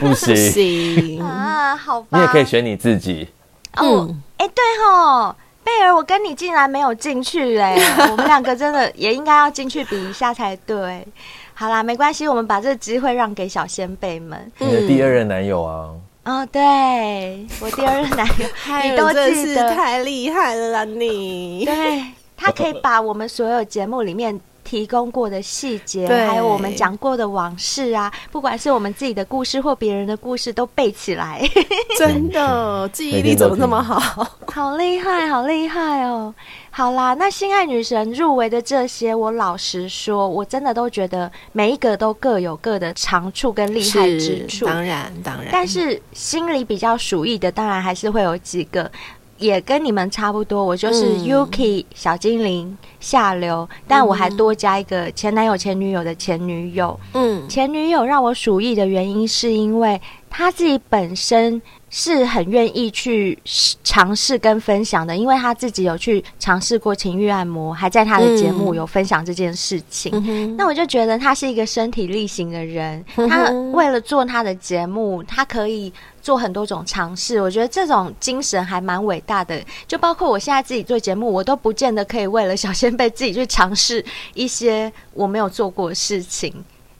[0.00, 2.18] 不行啊，好吧。
[2.18, 3.28] 你也可以选你自己。
[3.76, 7.76] 哦，哎，对吼，贝尔，我跟你竟然没有进去哎，
[8.10, 11.06] 我们两个真的也应该要进去比一下才对。
[11.52, 14.50] 好啦，没关系，我们把这个机会让给小仙贝们。
[14.58, 15.90] 你的第二任男友啊。
[16.26, 18.48] 哦，对，我第二任男友，
[18.82, 20.84] 你都记得，太厉害了啦！
[20.84, 22.02] 你，对，
[22.36, 31.40] 他可以 把我们所有节目里面提供过的细节，还有我们讲过的往事啊，不管是我们自己的故事或别人的故事，都背起来。
[31.96, 34.26] 真的记忆力怎么那么好？
[34.48, 36.34] 好厉害，好厉害哦！
[36.70, 44.66] 好啦，那心爱女神入围的这些，我老实说，我真的都觉得每一个都各有各的长处跟厉害之处。
[44.66, 45.46] 当然，当然。
[45.52, 48.90] 但是心里比较属意的，当然还是会有几个，
[49.38, 50.64] 也跟你们差不多。
[50.64, 56.98] 我就是 Yuki、嗯、小精灵、夏流，但我还多加一个前男友、前女友的前女友。
[57.14, 60.00] 嗯，前女友让我鼠疫的原因，是因为
[60.36, 61.62] 她自己本身。
[61.88, 63.38] 是很愿意去
[63.84, 70.12] 尝试跟分享的，因为他自己有去尝试过情欲按摩，还在他的节目有分享这件事情。
[70.26, 77.40] 嗯、那我就觉得他是一个身体力行的人，嗯、他为了做他的节目，他可以做很多种尝试。
[77.40, 79.58] 我觉得这种精神还蛮伟大的。
[79.86, 86.52] 就包括我现在自己做节目，我都不见得可以为了小仙贝自己去尝试一些我没有做过的事情。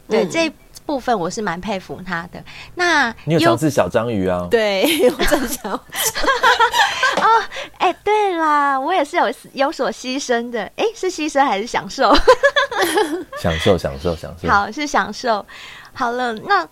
[0.09, 0.51] 对、嗯、这。
[0.87, 2.43] 部分我是蛮佩服他的。
[2.77, 4.47] 那你有尝试小章鱼啊？
[4.51, 5.73] 对， 我真想。
[5.73, 7.27] 哦，
[7.79, 10.63] 哎、欸，对啦，我也是有有所牺牲的。
[10.77, 12.15] 哎、欸，是牺牲还是享受？
[13.43, 14.49] 享受，享受，享受。
[14.49, 15.45] 好，是享受。
[15.93, 16.67] 好了，那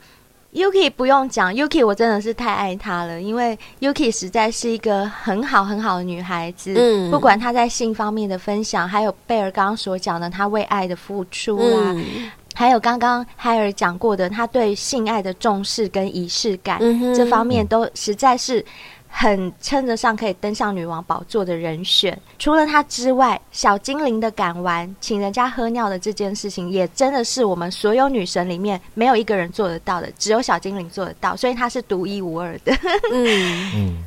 [0.53, 6.75] Yuki 不用讲，Yuki 我真的是太爱她了，因为 Yuki 实在是一个很好很好的女孩子。
[6.77, 11.93] 嗯，不管她在性方面的分享，还有贝尔刚刚所讲的她为爱的付出啦。
[11.95, 18.65] 嗯还有刚刚海尔讲过的，他对性爱的重视跟仪式感，嗯，这方面都实在是
[19.09, 22.19] 很称得上可以登上女王宝座的人选。
[22.39, 32.73] 除了他之外，小精灵的敢玩，请人家喝尿的这件事情，也真的是我们所有女神里面没有一个人做得到的，只有小精灵做得到，所以他是独一无二的。
[33.13, 34.05] 嗯嗯。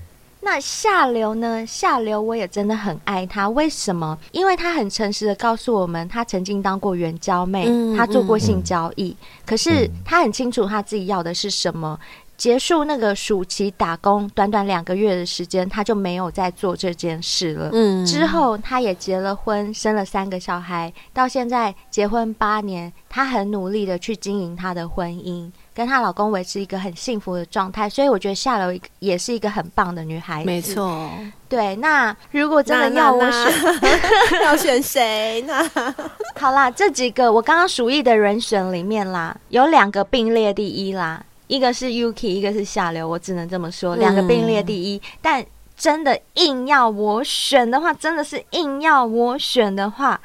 [0.50, 1.66] 那下流呢？
[1.68, 4.18] 下流我也真的很爱他，为什么？
[4.32, 12.00] 因为他很诚实的告诉我们，他曾经当过援交妹，嗯、他做过性交易，嗯、可是他很清楚他自己要的是什么。
[12.38, 17.70] 结束那个暑期打工，短短两个月的时间，他就没有再做这件事了。
[17.74, 25.52] 嗯，之后他也结了婚，生了三个小孩，到现在结婚八年，他很努力的去经营他的婚姻。
[25.78, 30.48] 跟她老公维持一个很幸福的状态，所以我觉得夏流也是一个很棒的女孩子。
[30.48, 31.08] 没错，
[31.48, 31.76] 对。
[31.76, 35.54] 那如果真的要我选， 要选谁呢？
[36.40, 44.98] 好啦，这几个我刚刚属意的人选里面啦，有两个并列第一啦，一个是 Yuki，一个是夏流，我只能这么说，两个并列第一。
[44.98, 45.46] 嗯、但
[45.78, 50.20] 真的硬要我选的话，真的是硬要我选的话，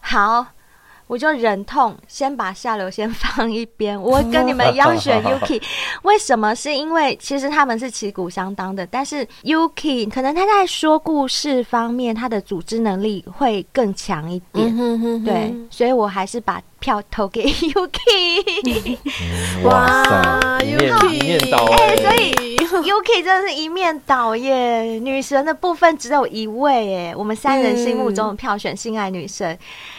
[0.00, 0.48] 好。
[1.08, 5.60] 我就忍痛先把下流先放一边，我跟你们 一样选 Yuki。
[6.02, 6.54] 为什么？
[6.54, 14.76] 是因为其实他们是旗鼓相当的，但是 Yuki 可能他在说故事方面，他的组织能力会更强一点。
[15.24, 18.98] 对，所以我还是把票投给 Yuki。
[19.64, 20.04] 哇
[20.60, 24.82] ，Yuki 一面倒哎，所以 Yuki 真的是一面倒耶。
[24.82, 29.58] 女神的部分只有一位哎，我们三人心目中的票选性爱女神。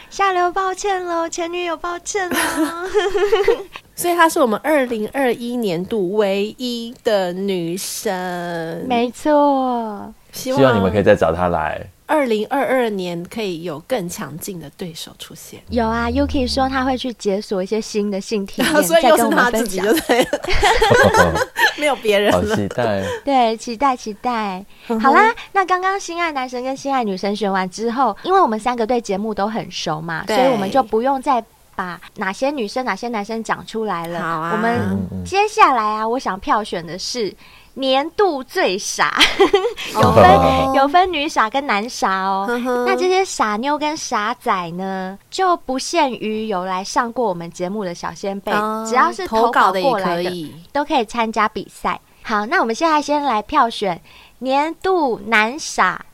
[0.09, 2.35] 夏流，抱歉喽，前女友，抱歉喽。
[3.95, 10.13] 所以她是我们二零二一年度唯一的女神，没错。
[10.31, 11.85] 希望你们可以再找她来。
[12.09, 15.61] 二零二二年可以有更强劲的对手出现。
[15.69, 19.85] 有啊，Yuki 说他会去解锁一些新的性体验， 再跟我们分享。
[21.77, 23.03] 没有别人了，好期待。
[23.23, 24.65] 对，期待期待。
[24.99, 31.43] 好啦，那刚刚心爱男神跟心爱女神选完之后，因为我们三个对节目都很熟嘛，所以我们就不用再
[31.75, 34.19] 把哪些女生、哪些男生讲出来了。
[34.19, 37.31] 好啊，我们接下来啊，我想票选的是。
[37.75, 39.17] 年度最傻，
[39.93, 40.75] 有分、oh.
[40.75, 42.45] 有分女傻跟男傻哦。
[42.85, 48.87] 那这些傻妞跟傻仔呢，就不限于有来上过我们节目的小仙贝，oh.
[48.87, 51.99] 只要是投稿过来的，的都可以参加比赛。
[52.21, 54.01] 好，那我们现在先来票选
[54.39, 56.05] 年度男傻。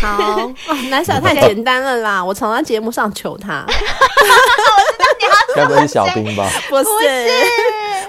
[0.00, 0.16] 好，
[0.68, 3.64] 哦、男傻太简单了啦，我常在节目上求他。
[3.68, 6.48] 我知道你要该不会是小兵吧？
[6.68, 7.08] 不是，不是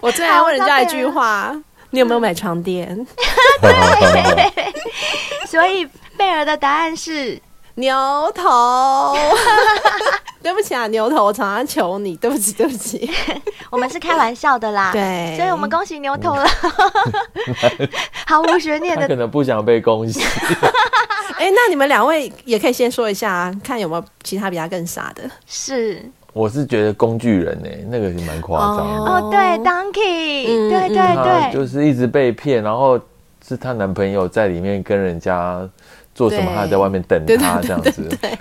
[0.02, 1.56] 我最爱问人家一句话。
[1.92, 2.96] 你有没有买床垫？
[3.62, 4.74] 对，
[5.48, 5.88] 所以
[6.18, 7.40] 贝儿的答案是
[7.76, 7.94] 牛
[8.34, 9.16] 头。
[10.42, 13.08] 对不起啊，牛头，我常常求你，对不起，对不起，
[13.70, 14.92] 我们是开玩笑的啦。
[14.92, 16.44] 对，所以我们恭喜牛头了，
[18.26, 19.08] 毫无悬念的。
[19.08, 20.20] 可能不想被恭喜。
[21.38, 25.30] 哎、欸，那你们两位也可以先说一下，看有没有其他比他更傻的。
[25.46, 26.04] 是。
[26.34, 29.06] 我是觉得工具人呢、欸，那个是蛮夸张的哦。
[29.06, 33.00] 哦，对，Donkey，、嗯、对对对，就是一直被骗，然后
[33.46, 35.68] 是她男朋友在里面跟人家
[36.16, 38.08] 做什么，他在外面等他这样子。
[38.22, 38.38] 对，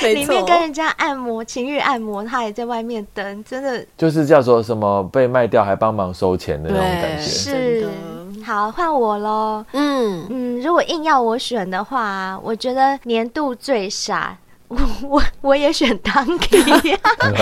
[0.00, 7.22] 对， 里面跟人家按摩情欲按摩，她也在外面等，真的就是叫做什么被卖掉还帮忙收钱的那种感觉。
[7.22, 7.88] 是，
[8.44, 9.64] 好，换我喽。
[9.72, 14.36] 嗯嗯，如果硬要我选的话，我觉得年度最傻。
[14.78, 16.96] 我我我也选 Donkey，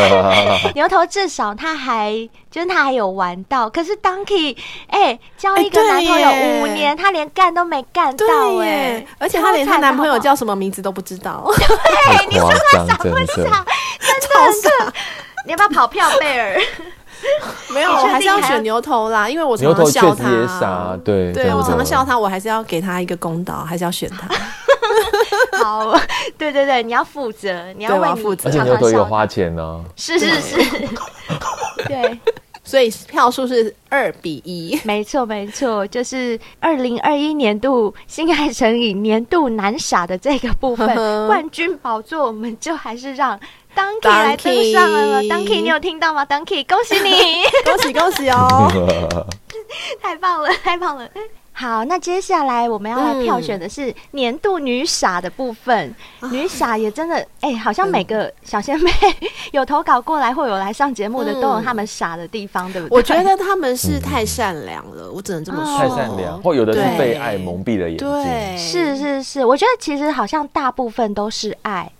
[0.75, 2.11] 牛头至少他还
[2.51, 4.57] 就是他还有玩到，可是 Donkey
[4.87, 8.25] 哎、欸、交一个男朋友五年，欸、他连干都没干到
[8.61, 11.45] 哎、欸，而且他连他男朋友叫什么名字都不知道。
[11.53, 13.27] 对，你说他傻不傻？
[13.27, 14.93] 真的很傻。
[15.45, 16.59] 你要不要跑票贝尔？
[17.75, 20.07] 没有，我还是要选牛头啦，因为我常常笑他。
[20.07, 24.29] 牛头确实也傻，对，对我常常笑他，我还是要给他一个公道，还是要选他。
[25.59, 25.93] 好，
[26.37, 29.85] 对对对，你要负责，你要为你负责，而且牛头有花钱呢。
[29.97, 30.57] 是是是，
[31.87, 32.19] 对，
[32.65, 40.87] 所以票数是二比一，没错没错，就是二零二一年度新爱诚以年度男傻的这个部分
[41.27, 43.39] 冠军宝座，我们就还是让
[43.79, 45.23] Donkey 来登上了。
[45.23, 48.69] Donkey，你有听到吗？Donkey，恭喜你， 恭喜恭喜哦，
[50.03, 51.09] 太棒了，太棒了。
[51.53, 55.95] 好，那接下来我们要来票选的是年度女傻的部分。
[56.21, 58.91] 嗯、女傻也真的， 哎、欸，好像每个小仙妹
[59.53, 62.97] 有投稿过来或有来上节目的，都有他们傻的地方，对不对？
[62.97, 65.79] 我觉得他们是太善良了，我只能这么说。
[65.79, 68.09] 太善良，或有的是被爱蒙蔽了眼睛。
[68.09, 71.91] 对，是是是，我觉得其实好像大部分都是爱，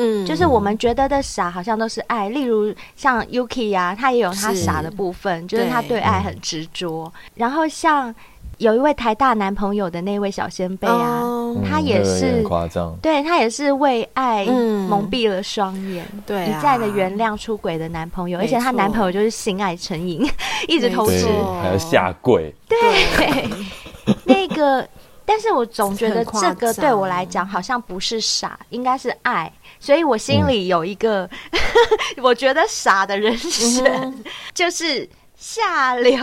[0.00, 2.28] 嗯，就是我们觉得的傻，好像都是爱。
[2.28, 7.12] 例如像 Yuki 啊，他也有他傻的部分，是就是他对爱很执着。
[7.34, 8.14] 然后像。
[8.58, 11.22] 有一位台大男朋友的那位小仙贝啊，
[11.66, 20.30] 他也是夸张，对，他也是为爱蒙蔽了双眼，对，一再的原谅出轨的男朋友，而且她男朋友就是性爱成瘾，
[20.68, 21.26] 一直偷吃，
[21.62, 23.48] 还要下跪，对，
[24.24, 24.86] 那个，
[25.24, 29.50] 但是我总觉得这个对我来讲好像不是傻，应该是爱，
[29.80, 31.28] 所以我心里有一个
[32.22, 34.14] 我觉得傻的人选，
[34.54, 35.08] 就是。
[35.42, 36.18] 下流，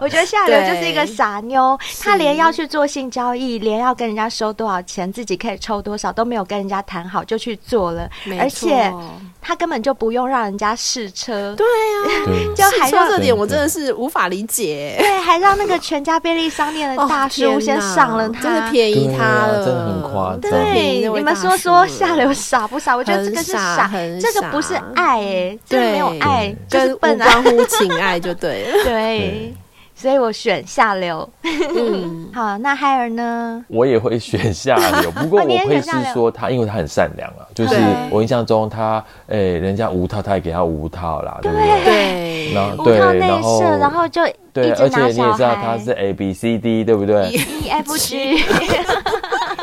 [0.00, 8.92] 我觉得下流就是一个傻妞，她连要去做性交易，连要跟人家收多少钱，自己可以抽多少都没有跟人家谈好就去做了，而且。
[9.40, 11.66] 他根本就不用让人家试车，对
[12.04, 14.96] 呀，就还让这点我真的是无法理解。
[14.98, 20.40] 对，还让那个全家便利商店的大叔先上了他，真的便宜他了，真的很夸张。
[20.40, 22.96] 对，你们说说下流傻不傻？
[22.96, 28.84] 我觉得这个是傻，这个不是爱，哎，这没有爱，就是笨，无关乎情爱就对了。
[28.84, 29.54] 对。
[30.00, 31.28] 所以我选下流。
[31.44, 33.62] 嗯， 好，那海尔呢？
[33.68, 37.44] 我也会选下流， 不过我会是说他，因为他很善良啊。
[37.54, 37.76] 就是
[38.10, 41.84] 我印象中他，哎，人家无套，他也给他无套啦，对不对？
[41.84, 44.22] 对，然后对，然后然后就
[44.54, 47.28] 对，而且你也知道他是 A B C D，对不对？
[47.62, 48.42] E F G。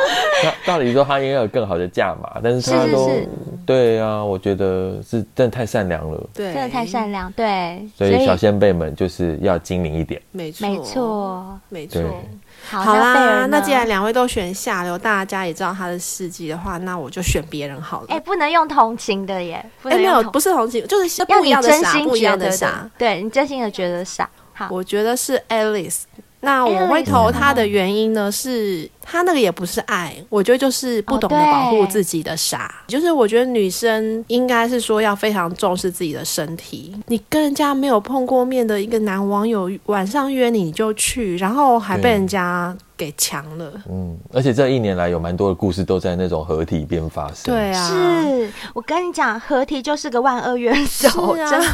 [0.43, 3.12] 那到底说他应该有更好的价码，但是他都。
[3.66, 7.86] 对啊，我觉得是真的太善良了，对，真的太善良，对。
[7.97, 12.01] 所以小先辈们就是要精明一点，没错，没错，没错。
[12.70, 18.08] 好啦，那既然两位都选下流，大家也知道他的事迹的话，那我就选别人好了。
[18.08, 22.89] 哎，不能用同情的耶，哎，没有，不是同情，就是不一样的傻，不一样的傻。
[22.97, 26.03] 对，你真心的觉得傻，好，我觉得是 Alice。
[26.42, 32.74] 那我会投他的原因呢，是他那个也不是爱，我觉得就是不懂得保护自己的傻。
[32.88, 36.96] 就是我觉得女生应该是说要非常重视自己的身体。
[37.08, 42.76] 你跟人家没有碰过面的一个男网友晚上约你，你就去，然后还被人家。
[42.98, 47.54] 给强了，嗯，而且这一年来有蛮多的故事都在那种合体边发生。
[47.54, 51.72] 对啊，是我跟你讲，合体就是个万恶元首，啊、真的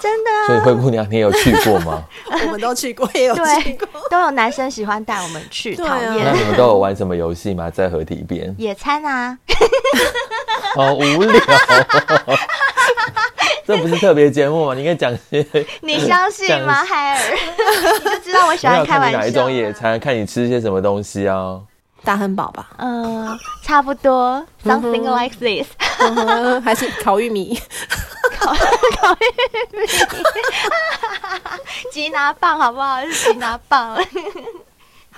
[0.00, 0.30] 真的。
[0.46, 2.02] 所以灰姑娘，你有去过吗？
[2.46, 5.74] 我们都去过，也有去过，都有男生喜欢带我们去。
[5.74, 6.32] 讨厌、啊。
[6.32, 7.68] 那你们都有玩什么游戏吗？
[7.68, 8.54] 在合体边？
[8.56, 9.36] 野餐啊。
[10.76, 11.40] 好 无聊。
[13.70, 14.74] 这不是特别节目吗？
[14.74, 15.46] 你应该讲些。
[15.82, 17.20] 你相信吗，海尔？
[18.02, 19.18] 你就知道我喜欢开玩笑。
[19.18, 19.98] 哪一种野餐？
[20.00, 21.60] 看你吃些什么东西啊？
[22.02, 22.70] 大汉堡吧。
[22.78, 24.44] 嗯，差不多。
[24.64, 25.68] Something like this。
[26.64, 27.60] 还是烤玉米？
[28.40, 29.86] 烤烤玉米。
[31.92, 33.00] 吉拿棒好不好？
[33.06, 33.96] 是吉拿棒。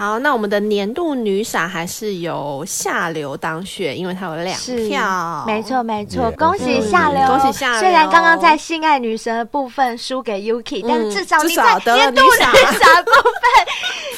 [0.02, 5.44] 好，那我们的年度女傻还是由下流当选，因为她有两票。
[5.46, 7.78] 没错，没错，恭喜下流，恭喜下流。
[7.78, 13.22] 虽然刚刚在性爱女神的部分输给 Yuki，但至少你在年度女傻部分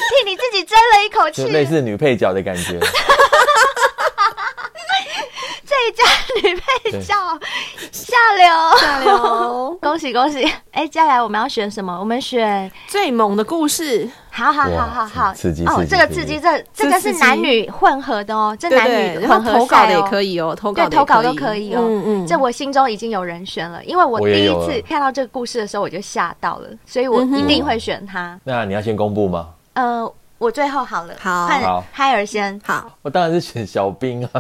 [0.09, 2.81] 替你自己争了一口气，类似女配角的感觉。
[5.85, 7.15] 最佳女配角
[7.93, 10.43] 下流下流， 恭喜恭喜！
[10.71, 11.95] 哎，接下来我们要选什么？
[11.99, 14.09] 我们选最猛的故事。
[14.31, 15.85] 好好好好好，刺激哦！
[15.89, 21.81] 这个刺激，这这个是男女混合的哦，这男女混合投稿的也可以哦，投稿对投稿都可以哦。
[21.85, 28.39] 嗯嗯，这我心中已经有人选了，因为我第一次看到这个故事的时候我就吓到了，所以我一定会选他。
[28.43, 29.51] 那你要先公布吗？
[29.75, 30.11] 呃。
[30.39, 32.61] 我最后好了，好，好，海尔先。
[32.65, 34.31] 好，我当然是选小兵啊，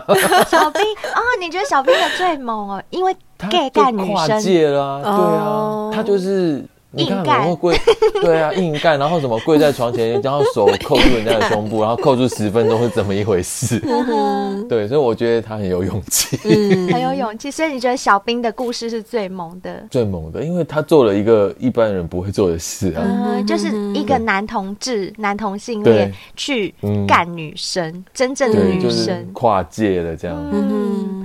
[0.49, 0.83] 小兵？
[0.83, 3.17] 哦，你觉得小兵的最猛哦，因为
[3.51, 4.15] gay 干女生。
[4.15, 6.65] 跨界啦啊，对啊，他就是。
[6.97, 7.77] 你看，然后跪，
[8.23, 13.81] 对啊，硬干，然后什么跪在床前，然后手扣住人家的胸部，然后扣住十分钟是怎么一回事？
[14.69, 16.37] 对，所以我觉得他很有勇气，
[16.93, 17.51] 很有勇气。
[17.51, 19.85] 所以你觉得小兵的故事是最猛的？
[19.91, 26.75] 最猛的，因为他做了一个一般人不会做的事啊，嗯，就是一个男同志、男同性恋去
[27.07, 30.37] 干女生，真正的女生跨界了这样。
[30.53, 31.24] 嗯。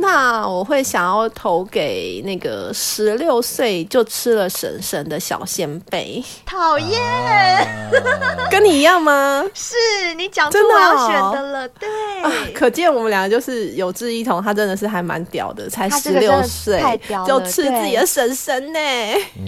[0.00, 7.00] 那我会想要投给那个十六岁就吃了婶婶的小仙贝，讨厌，
[8.48, 9.44] 跟你一样吗？
[9.52, 9.74] 是
[10.16, 11.88] 你讲出我要选的了，对，
[12.54, 16.80] 可见我们两个就是有志一同，他真的是还蛮屌的，才十六岁
[17.26, 18.78] 就吃自己的婶婶呢，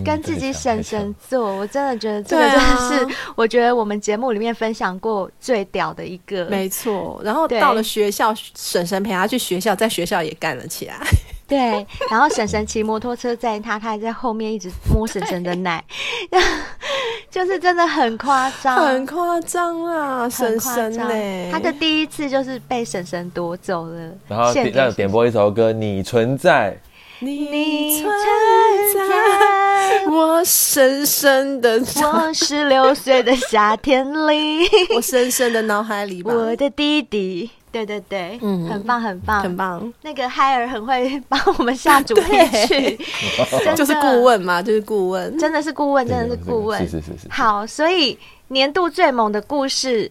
[0.05, 7.21] 跟自己婶婶做，我真的觉得这个真的是，我觉得我们节目里面分享过最屌的一个，没错。
[7.23, 10.37] 然后到了学校，婶婶陪他去学校，在学校也。
[10.41, 10.97] 干了起来，
[11.47, 15.85] 对，然后婶婶骑摩托车载他，他还在后面一直摸婶婶的奶，
[17.31, 21.07] 就是真的很夸张，很夸张啊，婶婶呢，
[21.53, 26.77] 他的第一次就是被婶婶夺走了，然后让点播一首歌，你存在，
[27.21, 30.07] 你存在。
[30.09, 37.51] 我深深的 我十六岁的夏天里，我深深的脑海里，我的弟弟。
[37.73, 39.43] 对对对，嗯，很棒很棒。
[39.43, 39.93] 很棒。
[40.03, 42.99] 那个海尔很会帮我们下主题曲，
[43.77, 47.29] 就是顾问嘛，就是顾问，真的是顾问，真的是顾问，是是是是。
[47.31, 48.19] 好，所以
[48.49, 50.11] 年度最猛的故事，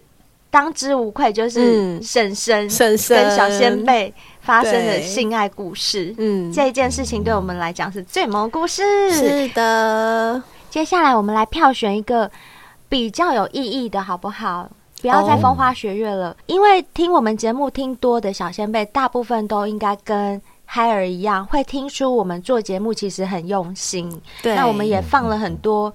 [0.49, 3.23] 当之无愧就是婶婶婶婶。
[3.23, 6.15] 跟小仙贝发生的性爱故事。
[6.17, 9.11] 嗯，这一件事情对我们来讲是最猛故事。
[9.11, 12.31] 是的，接下来我们来票选一个
[12.87, 14.69] 比较有意义的，好不好？
[15.01, 24.09] 不要再风花雪月了，因为听我们节目听多的小先辈，大部分都应该跟海尔一样，会听出我们做节目其实很用心。
[24.43, 25.93] 对，那我们也放了很多。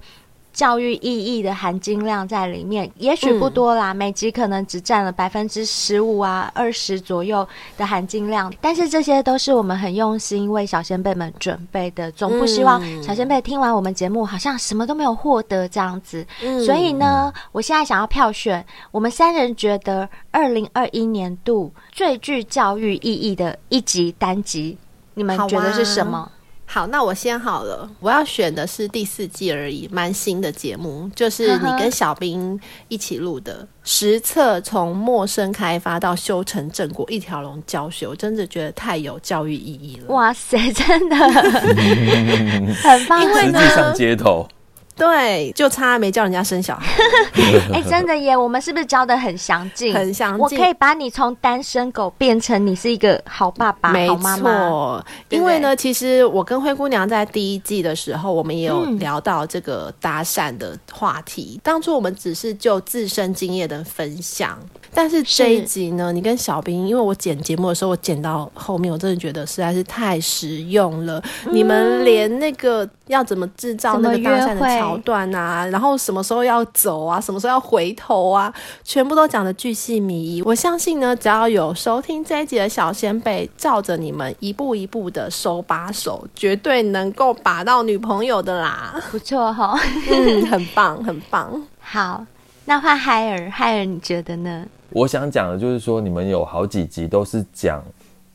[0.55, 7.45] 教育意义的含金量在里面，也许不多啦，嗯、每集可能只占了百分之十五啊、二十左右
[7.77, 16.25] 的含金量，但是这些都是我们很用心为小仙贝们准备的，总不希望小仙贝听完我们节目好像什么都没有获得这样子。
[16.41, 24.77] 嗯、所以呢，我现在想要票选我们三人觉得二零二一年度最具教育意义的一集单集，
[25.15, 26.31] 你们觉得是什么？
[26.67, 27.89] 好，那我先好了。
[27.99, 40.13] 我要选的是第四季而已，蛮新的节目，就是你跟小兵一起录的实测，从陌生开发到修成正果一条龙教学，我真的觉得太有教育意义了。
[40.13, 41.15] 哇塞，真的
[42.81, 44.47] 很棒，因为呢，上街头。
[44.95, 46.87] 对，就差没叫人家生小孩。
[47.73, 48.35] 哎、欸，真的耶！
[48.35, 49.93] 我们是不是教的很详尽？
[49.93, 50.39] 很详尽。
[50.39, 55.05] 我可以把你从单身狗变成你是一个好爸爸、没错好妈妈。
[55.29, 61.55] 因为呢，其实我跟灰姑娘在第一季的时候，我们也有聊到这个搭讪的话题。
[61.57, 64.57] 嗯、当初我们只是就自身经验的分享，
[64.93, 71.21] 但是这一集呢，你跟小兵，因为我剪节目的时候，我剪到后面，我真的觉得实在是太实用了。
[71.45, 80.41] 嗯、你们连那个要怎么制造那个搭讪的桥段啊，然后什么时候要走啊，什么时候要回头啊，全部都讲的巨细靡遗。
[80.43, 89.01] 我相信呢，只要有收听这一集的小仙贝，照着你们一步一步的手把手，绝对能够把到女朋友的啦。
[89.11, 89.79] 不错哈、哦，
[90.11, 91.61] 嗯，很棒，很棒。
[91.81, 92.25] 好，
[92.65, 94.65] 那换海尔，海尔你觉得呢？
[94.91, 97.83] 我想讲的就是说，你们有好几集都是讲。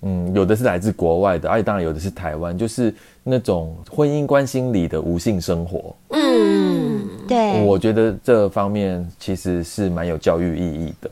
[0.02, 5.94] 嗯，有的是来自国外的，而且当然有的是台湾，就是那种婚姻关心里的无性生活。
[6.08, 11.10] 嗯，对，我觉得这方面其实是蛮有教育意义的。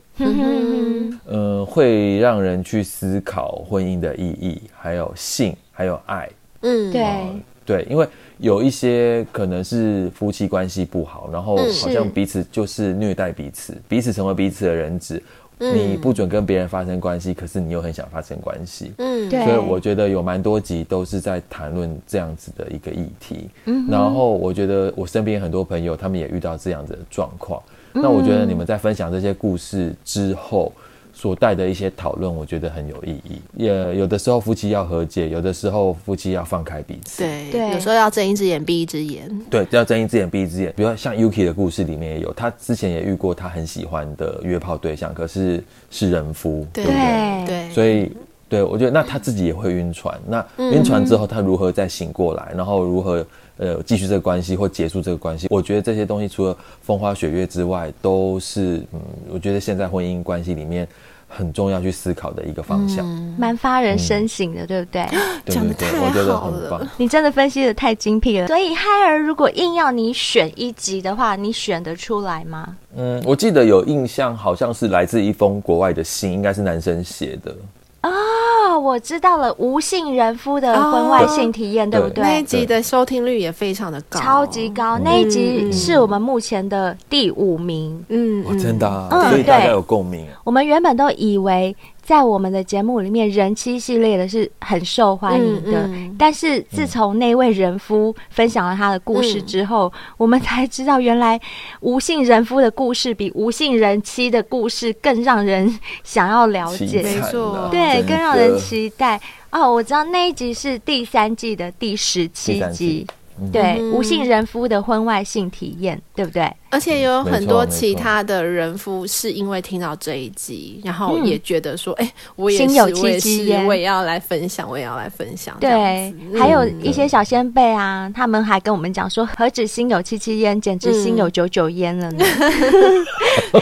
[1.30, 6.28] 嗯会让人去思考婚姻的意义，还有性，还有爱。
[6.62, 7.26] 嗯，对，
[7.66, 8.08] 对，因为
[8.38, 15.22] 有一些可能是夫妻关系不好，然后好像彼此就是虐待彼此，彼此成为彼此的人质。
[15.58, 18.92] 你不准跟别人发生关系，可是你又很想发生关系。
[18.98, 19.44] 嗯，对。
[19.44, 23.48] 所以我觉得有蛮多集都是在谈论这样子的一个议题。
[23.66, 27.62] 嗯，然后我觉得我身边很多朋友他们也遇到这样子的状况。
[27.94, 30.72] 嗯、那我觉得你们在分享这些故事之后，
[31.18, 33.42] 所带的一些讨论，我觉得很有意义。
[33.56, 37.24] 也有的时候夫妻要和解，有的时候夫妻要放开彼此。
[37.24, 39.28] 对，对有时候要睁一只眼闭一只眼。
[39.50, 40.72] 对，要睁一只眼闭一只眼。
[40.76, 45.60] 比如说像 Yuki 的故事里面也有，他之前也遇过他很喜欢的约炮对象，可是
[45.90, 47.44] 是人夫，对不对？
[47.48, 48.12] 对，所以
[48.48, 50.16] 对我觉得，那他自己也会晕船。
[50.24, 52.52] 那晕船之后，他如何再醒过来？
[52.56, 53.26] 然后如何
[53.58, 55.46] 呃继续这个关系或结束这个关系？
[55.50, 59.00] 我觉得这些东西除了风花雪月之外，都是嗯，
[59.30, 60.88] 我觉得现在婚姻关系里面。
[61.30, 63.04] 很重要去思考的一个方向，
[63.36, 65.06] 蛮、嗯、发人深省的，嗯、对不对？
[65.44, 66.88] 讲的太好了，我觉得很棒。
[66.96, 68.46] 你真的分析的太精辟了。
[68.46, 72.74] 所以，嗨儿，如果硬要你选一集的话，你选得出来吗？
[72.96, 77.54] 嗯，我记得有印象，好像是来自一封国外的信，应该是男生写的。
[78.02, 82.22] 哦，我知道了，无性人夫的婚外性体验，哦、对不对？
[82.22, 84.98] 那一集的收听率也非常的高，超级高。
[84.98, 88.04] 嗯、那一集是我们目前的第五名。
[88.08, 90.26] 嗯，哦、真的、啊，嗯、所以大家有共鸣。
[90.44, 91.76] 我们原本都以为。
[92.08, 95.82] 在我们的节目里面，人妻系列的是很受欢迎的。
[95.82, 101.38] 嗯嗯、但是自从那位人夫分享了他的故事之后，嗯、我们才知道，原来
[101.80, 107.02] 无性人夫的故事比无性人妻的故事更让人想要了解。
[107.02, 109.20] 没错，对，更让人期待。
[109.50, 113.06] 哦，我知道那一集是第三季的第十七集。
[113.52, 116.50] 对，嗯、无性人夫的婚外性体验，对不对？
[116.70, 132.24] 而且有很多其他的人夫是因为听到这一集，然后也觉得说：“哎、欸，我也是，有我也是，我也要来分享，我也要来分享。”对，嗯、还有一些小先辈啊，他们还跟我们讲说：“何止心有戚戚焉，简直心有九九焉了呢。
[132.24, 133.06] 嗯”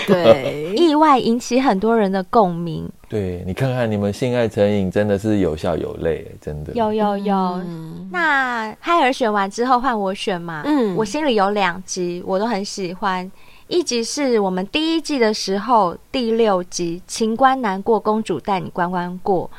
[0.06, 2.88] 对，意外引起很多人的共鸣。
[3.08, 7.36] 对，你看看你们性爱成瘾真的是有笑有泪，真的有有有。
[7.36, 10.62] 嗯、那嗨尔选完之后换我选嘛？
[10.66, 13.30] 嗯，我心里有两集我都很喜欢，
[13.68, 19.50] 一集是我们第一季的时候第六集，情关难过，公主带你关关过。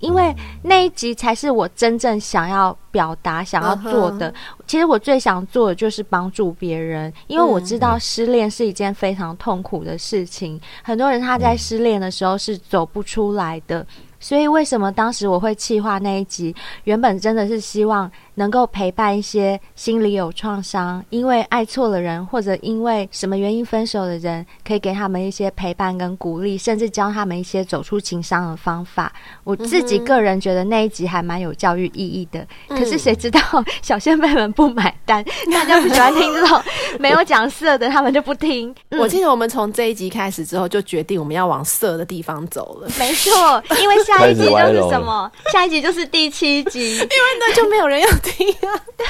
[0.00, 4.32] 因为那一集才是我真正想要表达、想要做的。
[4.66, 10.60] 其实我最想做的就是帮助别人，因为我知道失恋是一件非常痛苦的事情。
[10.82, 13.86] 很多人他在失恋的时候是走不出来的。
[14.20, 16.54] 所以为什么当时我会企划那一集？
[16.84, 29.12] 原本真的是希望能够陪伴一些心里有创伤、因为爱错了人或者因为什么原因分手的人，可以给他们一些陪伴跟鼓励，甚至教他们一些走出情伤的方法。
[29.44, 32.46] 我自己个人觉得那一集还蛮有教育意义的。
[32.68, 33.40] 可是谁知道
[33.82, 35.22] 小先辈们不买单，
[35.52, 36.60] 大家不喜欢听这种
[36.98, 38.74] 没有讲色的，他们就不听。
[38.98, 42.88] 我记得我们从这一集开始之后，就决定我们要往色的地方走了。
[42.98, 44.14] 没错，因为下。
[44.14, 45.30] 下一集就是什么？
[45.52, 47.08] 下一集就是第七集， 因为
[47.40, 48.80] 那就没有人要听啊。
[48.96, 49.06] 对，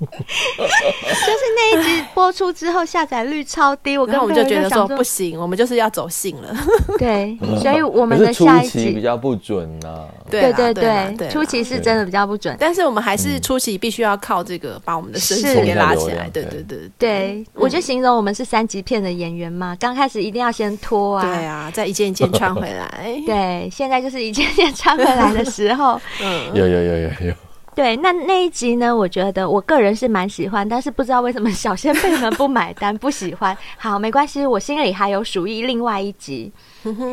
[0.00, 6.56] 就是那一集播出之后下载率超低，我跟我们就觉得说不行，我们就是要走性了。
[6.98, 10.06] 对， 所以我们的下一集比较不准呐。
[10.30, 16.28] 对对对，初期是真的比较不准，但是我们还是初期必须要靠这个把我们的身体给拉起来。
[16.30, 22.88] 对对对对，我就形容我们是三级片的演员嘛，刚开始一定要先脱啊，对啊，再一件一件穿回来。
[23.26, 27.34] 对，现在就是一件件穿回来的时候，嗯，有有有有有。
[27.74, 28.94] 对，那那一集呢？
[28.94, 33.56] 我觉得我个人是蛮喜欢，但是不知道为什么小仙辈们不买单， 不喜欢。
[33.78, 36.52] 好，没关系，我心里还有属于另外一集。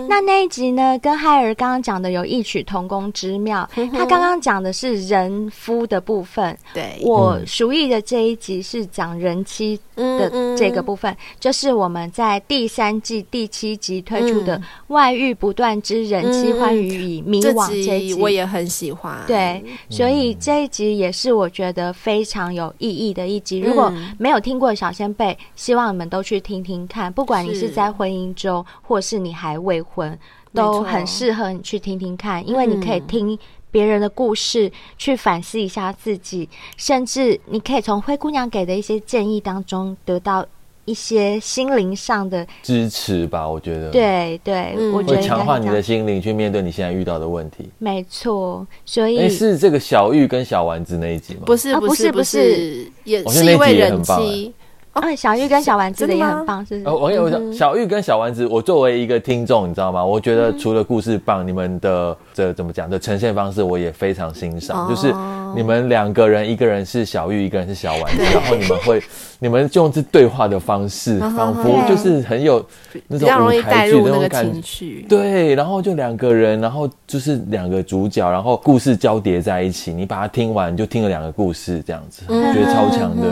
[0.07, 3.67] 那那一集呢，跟嗨儿刚刚讲的有异曲同工之妙。
[3.91, 19.17] 他刚刚讲的是人夫的部分，对，我熟意的这一集是讲人妻的这个部分，就是我们在第三季第七集推出的“外遇不断之人妻欢愉与迷惘”这一集，我也很喜欢。
[19.27, 23.59] 对，所以这一集也是我觉得非常有意义的一集。
[23.59, 27.11] 如果没有听过小仙辈，希望你们都去听听看。
[27.11, 30.17] 不管你是在婚姻中，或是你还未婚
[30.53, 33.37] 都很适合你去听听看，因为你可以听
[33.69, 36.47] 别人的故事，去反思一下自己，
[36.77, 40.45] 甚至你可以从灰姑娘给的一些建议当中得到
[40.85, 43.47] 一些心灵上的支持吧。
[43.47, 47.69] 我觉得，对对，我觉得强化你的心灵去面对你现在遇到的问题。
[47.77, 51.41] 没错，所以是这个小玉跟小丸子那一集吗？
[51.45, 54.11] 不是，不是，不是，也是一位人妻。
[54.11, 54.66] 哦，
[55.15, 56.95] 小玉跟小丸子的也很棒，是不是？
[56.95, 60.03] 我跟你讲，小玉跟小丸子，我作为一个听众，你知道吗？
[60.03, 64.87] 我觉得除了故事棒，你们的这怎么讲的呈现方式，我也非常欣赏。
[64.87, 65.13] 就是
[65.55, 69.01] 你们两个人，一个人是小玉，一个人是小丸子， 然后你们会，
[69.39, 72.63] 你们用这对话的方式，仿佛就是很有
[73.07, 75.05] 那种舞台剧那种感觉。
[75.07, 83.27] 对，然后就两个人，然后就是两个主角，然后故事交叠在一起，你把它听完，就听了两个故事，这样子，我觉得超强的。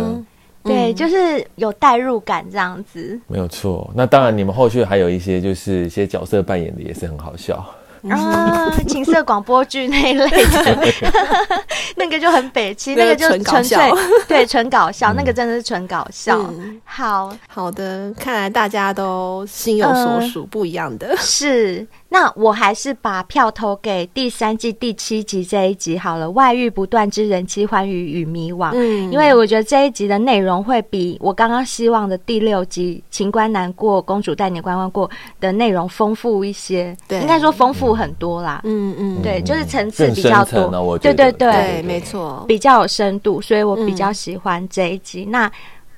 [0.66, 3.20] 对，就是有代入感这样子。
[3.28, 3.90] 没有错。
[3.96, 7.64] 那当然，你们后续还有一些就是一些角色扮演的也是很好笑。
[8.10, 10.92] 啊， 情色广播剧那一类的，
[11.98, 13.78] 那个就很北七，那个就纯粹
[14.28, 16.40] 对纯搞笑，那个真的是纯搞笑。
[16.84, 21.86] 好好的，看来大家都心有所属，不一样的是。
[22.16, 28.72] 那我还是把票投给第三季第七集这一集好了，外遇不断之人妻欢愉与迷惘。
[28.74, 35.12] 嗯，因为我觉得这一集的内容会比我刚刚希望的第六集情关难过，公主带你关关过
[35.42, 36.96] 的内容丰富一些。
[37.06, 38.62] 对，应该说丰富很多啦。
[38.64, 40.98] 嗯嗯，对，就是层次比较多。
[40.98, 45.26] 对对对，没错，比较有深度，所以我比较喜欢这一集。
[45.26, 45.52] 那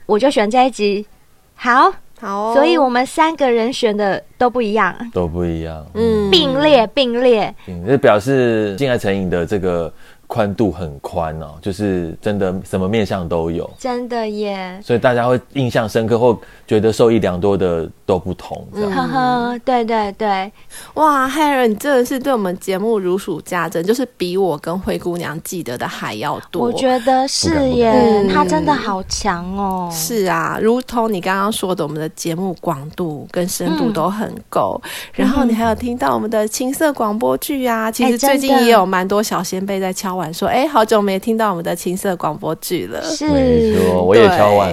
[0.08, 1.06] 我就选这一集。
[1.54, 1.94] 好。
[2.20, 9.92] 好，所以我们三个人选的都不一样，都不一样，嗯，并列并列，嗯，这表示性爱成瘾的这个。
[10.28, 14.78] 宽度很宽哦，就是真的什么面相都有，真的耶。
[14.84, 18.92] 所以大家会印象深刻或觉得受益良多的都不同，这样。
[18.92, 20.52] 呵呵，对对对，
[20.96, 26.64] 哇，海尔，你真的是对我们节目如数家珍，就是比我跟灰姑娘记得的还要多。
[26.64, 29.90] 我觉得是耶，他真的好强哦。
[29.94, 34.82] 是啊，如同你刚刚说的，我们的节目广度跟深度都很够。
[35.14, 40.17] 然后你还有听到我们的情色广播剧啊，其实最近也有蛮多小仙贝在敲。
[40.34, 43.02] 说哎，好久没听到我们的情色广播剧了。
[43.04, 44.70] 是，没错，我也敲碗。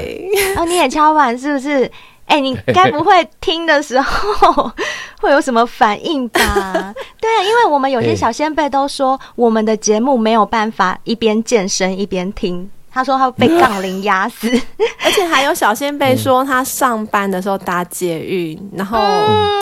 [0.56, 1.90] 哦，你也敲碗是不是？
[2.26, 4.72] 哎，你该不会听的时候
[5.20, 6.40] 会有什么反应吧？
[7.20, 14.48] 对啊，因为我们有些小仙贝都说我们的节目没有办法一边健身一边听，他说他会被杠铃压死，
[15.04, 18.98] 而且还有小仙贝说他上班的时候搭捷运，然后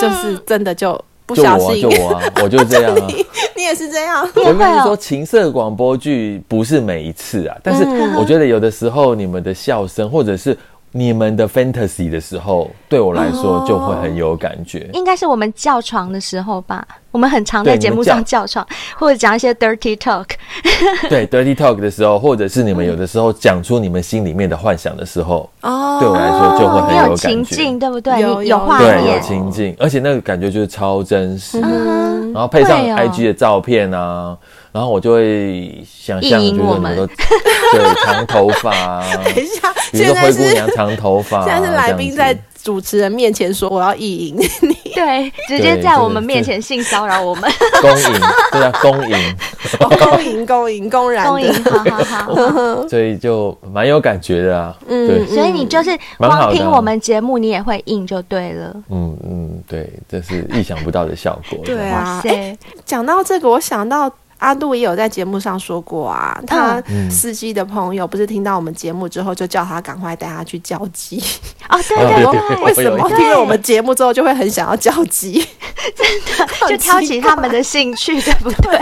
[0.00, 0.98] 就是真的就。
[1.34, 3.04] 就我啊，就我啊， 我就这样啊。
[3.08, 3.26] 你，
[3.56, 4.28] 你也是这样。
[4.34, 7.84] 我跟你说，情色广播剧不是每一次啊，但是
[8.18, 10.56] 我觉得有的时候你们的笑声，或者是。
[10.94, 14.88] 你们的 fantasy 的时候，对我来说就会很有感觉。
[14.92, 16.86] 应该是我们叫床的时候吧？
[17.10, 18.66] 我们很常在节目上叫床，
[18.98, 20.26] 或者讲一些 dirty talk。
[21.08, 27.28] 对，dirty talk 的时候，或者是你们有的时候讲出你们心里面的幻想的时候，哦，对我来说就会很有感觉。
[27.28, 28.20] 情境，对不对？
[28.20, 31.58] 有有画面，对，有情境，而且那个感觉就是超真实。
[31.60, 34.36] 然后配上 IG 的照片啊。
[34.72, 36.96] 然后我就会想象，就是你们。
[36.96, 44.36] 都对长头发， 等一下，比如说灰姑娘长头发，现在是来宾在主持人面前说我要意淫。
[44.36, 47.50] 你， 对，直接在我们面前性骚扰我们，
[47.80, 48.20] 公淫，
[48.52, 49.36] 对啊，公淫，
[49.78, 64.12] 公淫，公淫，公然的，好好好，所以就蛮有感觉的啊，嗯，所以你就是光听我们节目，你也会硬就对了，嗯嗯，对，这是意想不到的效果，对啊，哎，讲到这个，我想到。
[64.42, 71.22] 阿杜也有在节目上说过啊，他司机的朋友不是听到我们节目之后，就叫他赶快带他去交机
[71.68, 72.24] 哦，对对
[72.56, 73.08] 对，为什么？
[73.10, 75.46] 听了我们节目之后就会很想要交机？
[75.96, 78.78] 真的就挑起他们的兴趣， 对不对？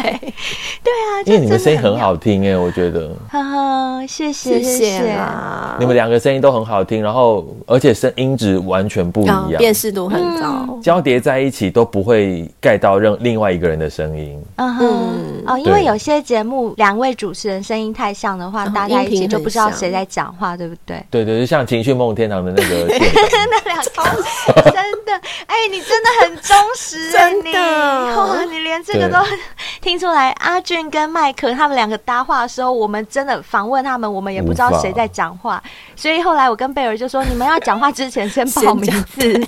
[0.83, 0.93] 对。
[0.93, 14.87] 啊，因为你们声音很好听哎，我觉得，呵呵，谢谢谢谢啊，你们两个声音都很好听，然后而且声音质完全不一样，辨识度很高，交叠在一起都不会盖到任另外一个人的声音，嗯哼。
[15.47, 21.03] 哦，因为有些节目两位主持人声音太像的话，大家一起就不知道谁在讲话，对不对？
[21.11, 24.75] 对对，就像情绪梦天堂的那个，那两个真
[25.07, 25.13] 的，
[25.47, 29.19] 哎，你真的很忠实，真的， 你连这个都
[29.81, 30.31] 听出来。
[30.41, 35.63] 阿俊跟麦克他们两个搭话的时候，我们真的访问他们，我们也不知道谁在讲话，
[35.97, 39.47] 所以后来我跟贝尔就说，你们要讲话之前先报名字，对，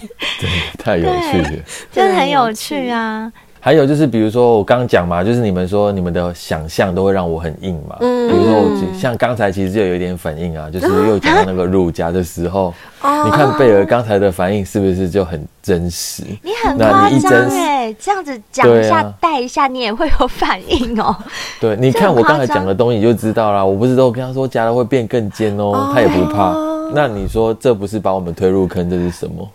[0.79, 1.51] 太有趣了，
[1.91, 3.33] 真的很有趣啊。
[3.65, 7.97] 还有就是，比如说我刚刚讲嘛，就是你们说你们的想象都会让我很硬嘛。
[8.01, 12.75] 嗯，比如说我像刚才其实就有一点反应啊，就是又讲到那个乳夹的时候，
[13.25, 16.25] 你看贝尔刚才的反应是不是就很真实？
[16.43, 21.15] 你很夸张哎，这样子讲一下带一下，你也会有反应哦。
[21.61, 23.65] 对，你看我刚才讲的东西你就知道啦。
[23.65, 26.53] 我不是都跟他说夹了会变更尖哦，他也不怕。
[26.93, 29.49] 那你说这不是把我们推入坑，这是什么？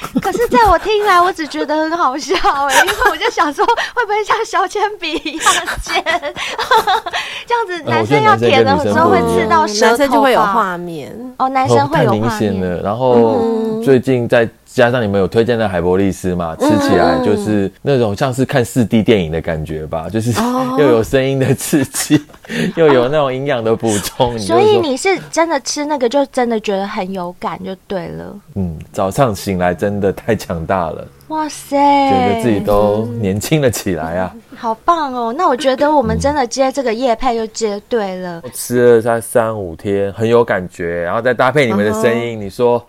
[0.20, 2.34] 可是，在我听来，我只觉得很好笑
[2.66, 6.02] 哎，因为我就想说，会不会像削铅笔一样尖？
[7.46, 11.14] 这样子，男生要舔的时候会刺到舌头，男生就会有画面。
[11.38, 12.82] 哦，男生会有画面。
[12.82, 20.30] 然后最近再加上你们有推荐的海博利斯嘛，吃起来就是那种像是看四 D 电影的感觉吧，就是
[20.78, 22.22] 又有声音的刺激，
[22.76, 24.38] 又有那种营养的补充。
[24.38, 28.38] 所以你是真的吃那个，就真的觉得很有感，就对了。
[28.56, 31.08] 嗯，早上醒来真的太强大了。
[31.28, 31.74] 哇塞，
[32.10, 34.34] 觉得自己都年轻了起来啊！
[34.58, 35.34] 好棒哦！
[35.38, 38.42] 那我觉得我们真的接这个夜配就接对了。
[38.44, 42.86] 我吃了才三五天，很有感觉，然后再搭配你们的声音，你说。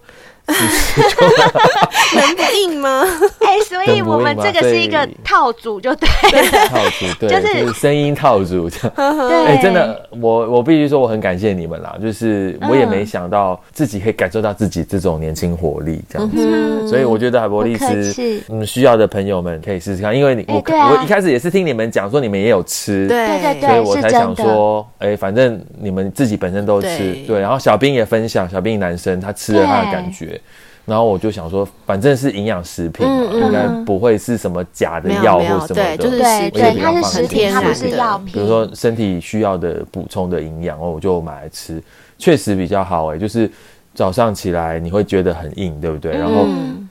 [2.15, 3.03] 能不硬吗？
[3.39, 6.67] 哎，所以我们这个是一个套组，就对了。
[6.69, 8.93] 套组对，就是声音套组这样。
[9.27, 11.97] 对，哎，真的，我我必须说，我很感谢你们啦。
[12.01, 16.87] 就是我也没想到自己可以感受到自己这种年轻活力这样子。
[16.87, 27.39] 所以我觉得海博利斯，嗯，需要的朋友们可以试试看，因为你我我一开始也是听你们讲说你们也有吃，对对对，所以我才想说，哎，反正你们自己本身都吃，对。
[27.39, 30.36] 然后小兵也分享，小兵男生他吃了他的感觉。
[30.85, 35.75] 然后我就想说，反正是营养食品嘛，应该不会是什么假的药或什么的。
[35.75, 38.31] 对，就是对对，它是食品，它不是药品。
[38.31, 41.83] 比如说身体需要的补充的营养，我就买来吃，
[42.17, 43.17] 确实比较好哎。
[43.17, 43.51] 就是
[43.93, 46.13] 早上起来你会觉得很硬，对不对？
[46.13, 46.45] 然后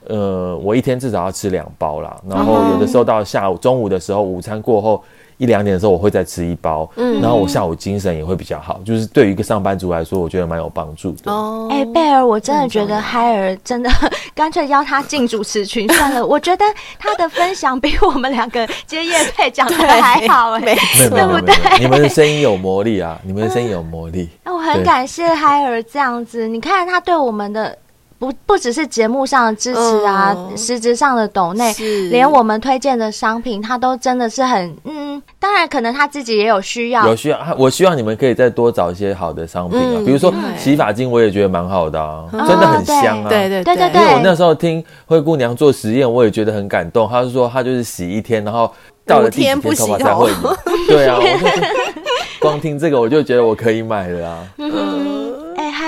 [0.07, 2.15] 呃，我一天至少要吃两包啦。
[2.29, 5.03] 然后有的时候到下午、中午的时候，午餐过后。
[5.37, 11.31] 一两点的时候，我会再吃一包，嗯，然后我下午精神也会比较好，就是对于一个上班族来说，我觉得蛮有帮助的。
[11.31, 13.89] 哦，哎，贝儿，我真的觉得海尔真的
[14.33, 16.25] 干脆邀他进主持群算了。
[16.25, 16.65] 我觉得
[16.99, 21.79] 他的分享比我们两个接业配讲的还好，哎，对不对？
[21.79, 24.29] 你们的声音有魔力啊，你们的声音有魔力。
[24.43, 27.77] 那 我很感谢海尔这样子，你看他对我们的。
[28.19, 35.21] 不不只是节目上的支持啊，嗯、实质上的抖内，是连我们推荐的商品，他都真的是很嗯。
[35.39, 37.39] 当然，可能他自己也有需要，有需要。
[37.57, 43.29] 我希望你们可以再多找一些好的商品啊，嗯、比如说洗发精，我也觉得蛮好的啊，嗯、真的很香啊。
[43.29, 44.01] 对对对对对。
[44.01, 47.07] 因为我那时候听灰姑娘做实验，我也觉得很感动。
[47.07, 48.71] 她是说她就是洗一天，然后
[49.05, 50.57] 到了天头发才会油。
[50.87, 51.19] 对啊，
[52.39, 54.43] 光听这个我就觉得我可以买了啊。
[54.57, 55.26] 嗯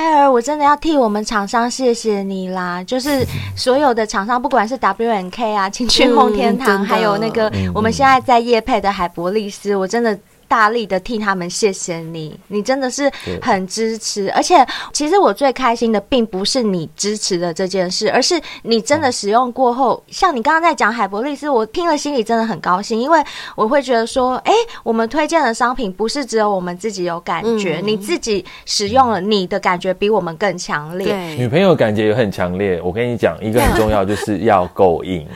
[0.09, 2.83] 海尔，我真的要替我们厂商谢谢你啦！
[2.83, 3.23] 就是
[3.55, 10.17] 所有的厂商，不管是 W N K 啊、青春梦天堂，还有那个我们现在在业配的海博利斯，我真的。
[10.49, 13.09] 大力的替他们谢谢你，你真的是
[13.41, 23.23] 很支持，而且其实我最开心的并不是你支持的这件事，而是你真的使用过后，嗯、像你刚刚在讲海博利斯，我听了心里真的很高兴，因为
[23.55, 31.07] 我会觉得说，哎、欸，我们推荐的商品不是只有我们自己有感觉，嗯、你自己使用了，你的感觉比我们更强烈。
[31.07, 35.27] 对女朋友感觉也很强烈，我跟你讲，一个很重要就是要够硬。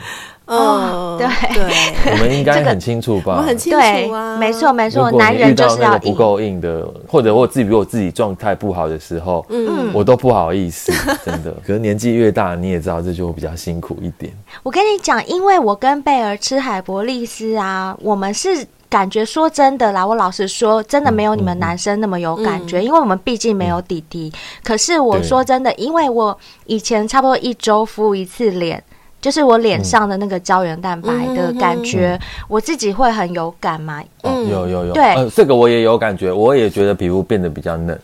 [0.46, 3.32] 哦，对对，我们应该很清楚吧？
[3.32, 10.92] 我们很清楚啊，没错没错，男人就是要不够硬的，或者我自己比我自己状态不好的时候，嗯，我都不好意思，
[11.24, 11.50] 真的。
[11.66, 14.30] 可是年纪越大，你也知道这就会比较辛苦一点。
[14.62, 24.30] 我跟你讲，因为我跟贝尔吃海博利斯啊，我们是感觉说真的啦，我老实说，真的没有你们男生那么有感觉，因为我们毕竟没有弟弟。
[24.62, 28.84] 可是我说真的，因为我以前差不多一周敷一次脸。
[29.24, 34.02] 就是我脸上的那个胶原蛋白的感觉，我自己会很有感嘛。
[34.20, 34.92] 嗯，有有有。
[34.92, 37.98] 对，呃，这个我也有感觉，我也觉得皮肤变得比较嫩。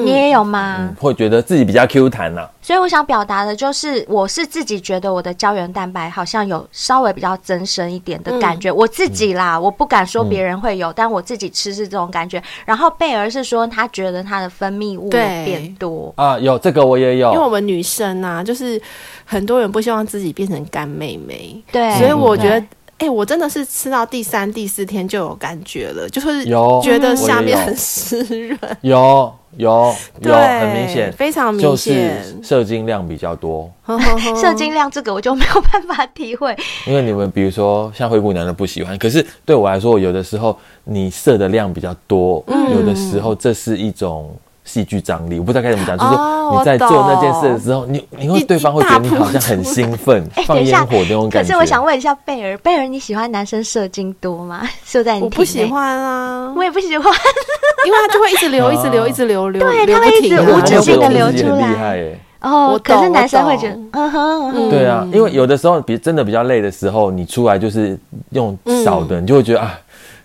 [0.00, 0.90] 你也有吗？
[0.98, 2.48] 会觉得自己比较 Q 弹呐。
[2.60, 8.70] 所以我想表达的就是，我是自己觉得我的胶原蛋白好像有稍微比较增生一点的感觉。
[8.70, 12.42] 我自己啦，我不敢说别人会有，但我自己吃是这种感觉。
[12.64, 17.32] 然后贝儿是说她觉得他的分泌物变多啊，有这个我也有。
[17.32, 18.80] 因为我们女生啊，就是
[19.24, 22.64] 很多人不希望自己变成干妹妹，对，所以我觉得。
[23.02, 33.68] 哎，我真的是吃到第三、第四天就有感觉了，就是有觉得下面很湿润，有有有，很明显，非常明显，就是射精量比较多。
[34.40, 44.30] 射精量这个我就没有办法体会，因为你们比如说像灰姑娘的不喜欢，可是对我来说，有的时候你射的量比较多，有的时候这是一种。
[44.64, 46.10] 戏剧张力，我不知道该怎么讲，就是
[46.52, 51.38] 你在做那件事的时候，你你会对方会觉得你好像很兴奋，放烟火那种感觉。
[51.40, 54.62] 可是我想问一下贝儿，贝儿你喜欢男生射精多吗？
[54.84, 55.26] 射在你体内？
[55.26, 57.12] 我不喜欢啊，我也不喜欢，
[57.86, 61.68] 因为他就会一直流，一直流，一直流，流，对，他会一直无止境的流出来。
[61.68, 67.96] 厉害哦，可是男生会觉得，嗯哼，对啊，因为有的时候比真的比较累的时候，你出来就是
[68.30, 69.78] 用少的，你就会觉得啊。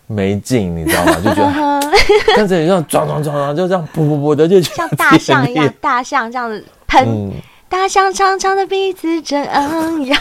[0.08, 1.16] 没劲，你知道吗？
[1.24, 1.92] 就觉得，
[2.36, 7.32] 但是你这样撞撞撞撞，就这样噗噗噗的就像大象一样，大象这样子喷，嗯、
[7.68, 10.18] 大象长长的鼻子正昂扬，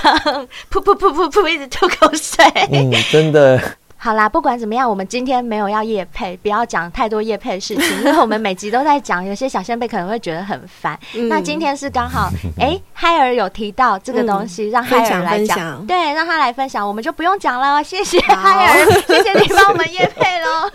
[0.70, 2.44] 噗噗噗噗噗一直吐口水。
[2.72, 3.60] 嗯，真的。
[3.98, 10.98] 好啦，不管怎么样，我们今天没有要夜配，不要讲太多夜配的事情， 因为我们每集都在讲，有些小仙贝可能会觉得很烦。
[11.14, 17.82] 嗯、那今天是刚好，哎、欸，嗨儿有提到这个东西，嗯、让嗨儿来讲，对，让他来分享，我们就不用讲了。
[17.82, 20.70] 谢谢嗨儿， 谢谢你帮我们夜配喽。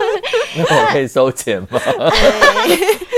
[0.68, 1.80] 那我可以收钱吗？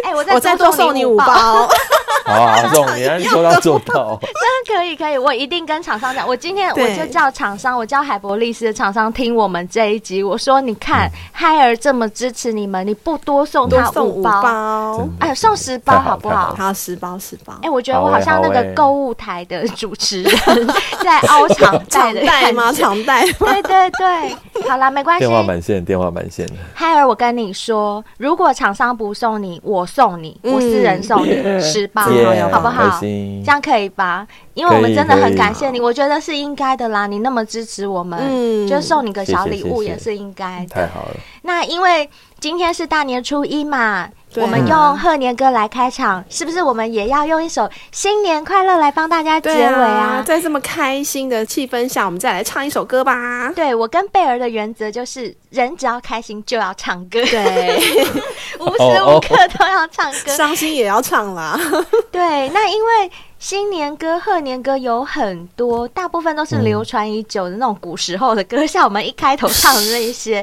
[0.04, 1.68] 哎、欸，我再多送你五包。
[2.26, 4.18] 好啊，送你，你说到做到。
[4.22, 6.26] 真的可以，可以，我一定跟厂商讲。
[6.26, 10.22] 我今天我就叫厂商，我叫海博力斯的厂商听我们这一集。
[10.22, 16.54] 我说，你看嗨儿这么支持你们，你不多送他五包，哎，送十包好不好？
[16.56, 17.54] 他，十包，十包。
[17.62, 20.34] 哎，我觉得我好像那个购物台的主持人，
[21.02, 22.72] 在凹长带的袋吗？
[22.74, 23.22] 长带？
[23.24, 24.36] 对对对。
[24.68, 25.26] 好啦，没关系。
[25.26, 26.48] 电话满线，电话满线。
[26.74, 32.02] 嗨儿，我跟你说，如果厂商不送你，我送你，我私人送你 十包。
[32.08, 32.98] Yeah, 好不好？
[33.00, 34.26] 这样可以吧？
[34.54, 37.06] 因为我们真的很感谢你，我觉得是应该的啦。
[37.06, 40.74] 你那么支持我们，嗯，就送你个小礼物也是应该的。
[40.74, 41.16] 太好了。
[41.42, 42.08] 那因为
[42.40, 44.08] 今天是大年初一嘛。
[44.36, 46.60] 我们用贺年歌来开场，是不是？
[46.60, 50.24] 我们也要用一首新年快乐来帮大家结尾啊！
[50.26, 53.52] 在这么开心的气氛下，我们再来唱一首歌吧。
[53.54, 57.76] 对，我跟贝儿的原则就是，人只要开心就要唱歌，对，
[58.58, 61.56] 无时无刻都要唱歌，伤心也要唱啦。
[62.10, 63.10] 对，那因为。
[63.46, 70.42] 新年歌、贺年歌有很多，大部分都是流传已久的那种古时候的歌，嗯、像我们一开头唱的那一些。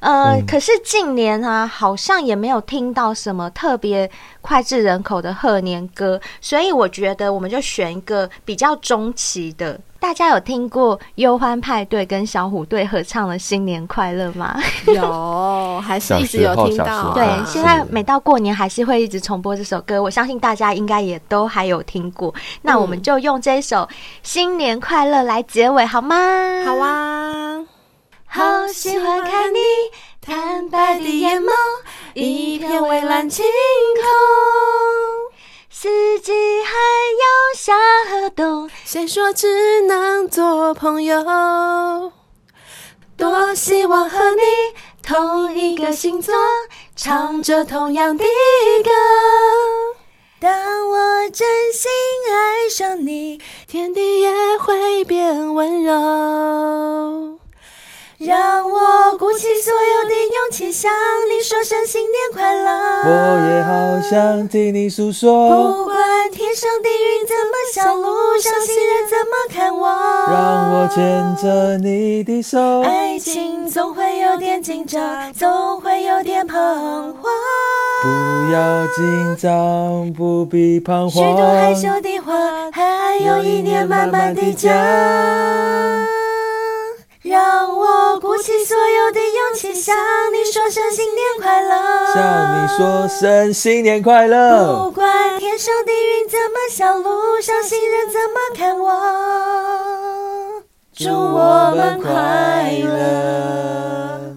[0.00, 4.10] 呃，嗯、可是近年啊，好像也没有听到什么特别
[4.42, 9.78] 脍炙人口的贺年歌，所以我觉得我们就选一个比较中期的。
[9.98, 14.58] 大家有听过忧欢派对跟小虎队合唱的《新年快乐》吗？
[14.88, 17.12] 有，还是一直有听到。
[17.12, 22.34] 对，现在每到过年还是会一直重播这首歌，我相信大家应该也都还有听过。
[22.62, 23.76] 那我们就用这一首
[24.22, 26.16] 《新年快乐》来结尾好吗？
[26.64, 27.62] 好啊。
[28.32, 29.58] 好喜欢看你
[30.20, 31.50] 坦白的眼眸，
[32.14, 34.04] 一片蔚蓝晴空。
[35.68, 36.70] 四季还
[37.10, 37.26] 有
[37.56, 37.74] 夏
[38.08, 41.24] 和冬，谁说只能做朋友？
[43.16, 44.42] 多希望和你
[45.02, 46.32] 同一个星座，
[46.94, 48.24] 唱着同样的
[48.84, 48.90] 歌。
[50.38, 51.90] 当我真心
[52.30, 57.39] 爱上你，天地也会变温柔。
[58.20, 60.92] 让我鼓起所有的勇气向
[61.30, 62.70] 你说声新年快乐。
[63.06, 63.08] 我
[63.48, 63.70] 也好
[64.10, 65.48] 想听你诉说。
[65.48, 65.96] 不管
[66.30, 69.88] 天上的云怎么笑，路上行人怎么看我。
[70.28, 72.82] 让我牵着你的手。
[72.82, 76.54] 爱情总会有点紧张，总会有点彷
[77.14, 77.22] 徨。
[78.02, 81.10] 不要紧张，不必彷徨。
[81.10, 84.70] 许多害羞的话，还有一年慢慢的讲。
[87.30, 89.94] 让我鼓起所有的勇气，向
[90.34, 92.12] 你说声新年快乐。
[92.12, 92.20] 向
[92.56, 94.82] 你说声新年快乐。
[94.82, 98.90] 不管天上的云怎么笑，路上行人怎么看我，
[100.92, 104.34] 祝我们快乐。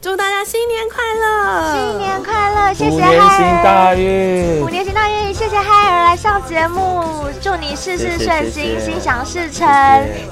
[0.00, 2.72] 祝大家新年快乐，新年快乐！
[2.72, 5.23] 谢谢嗨儿，虎年行大运，虎年行大运！
[5.44, 7.04] 谢谢海尔来上节目，
[7.42, 9.68] 祝你事事顺心，心想事成。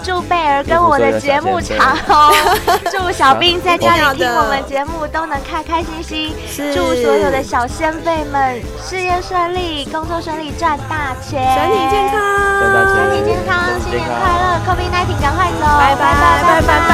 [0.03, 2.33] 祝贝儿跟我的节目长红，
[2.91, 6.35] 祝小兵在家里听我们节目都能开开心心。
[6.73, 12.19] 祝所有的小先辈们事业顺利，工作顺利，赚大钱，身体健康，
[12.89, 16.91] 身体健康，新年快乐！COVID-19 赶快走，拜拜拜拜拜拜。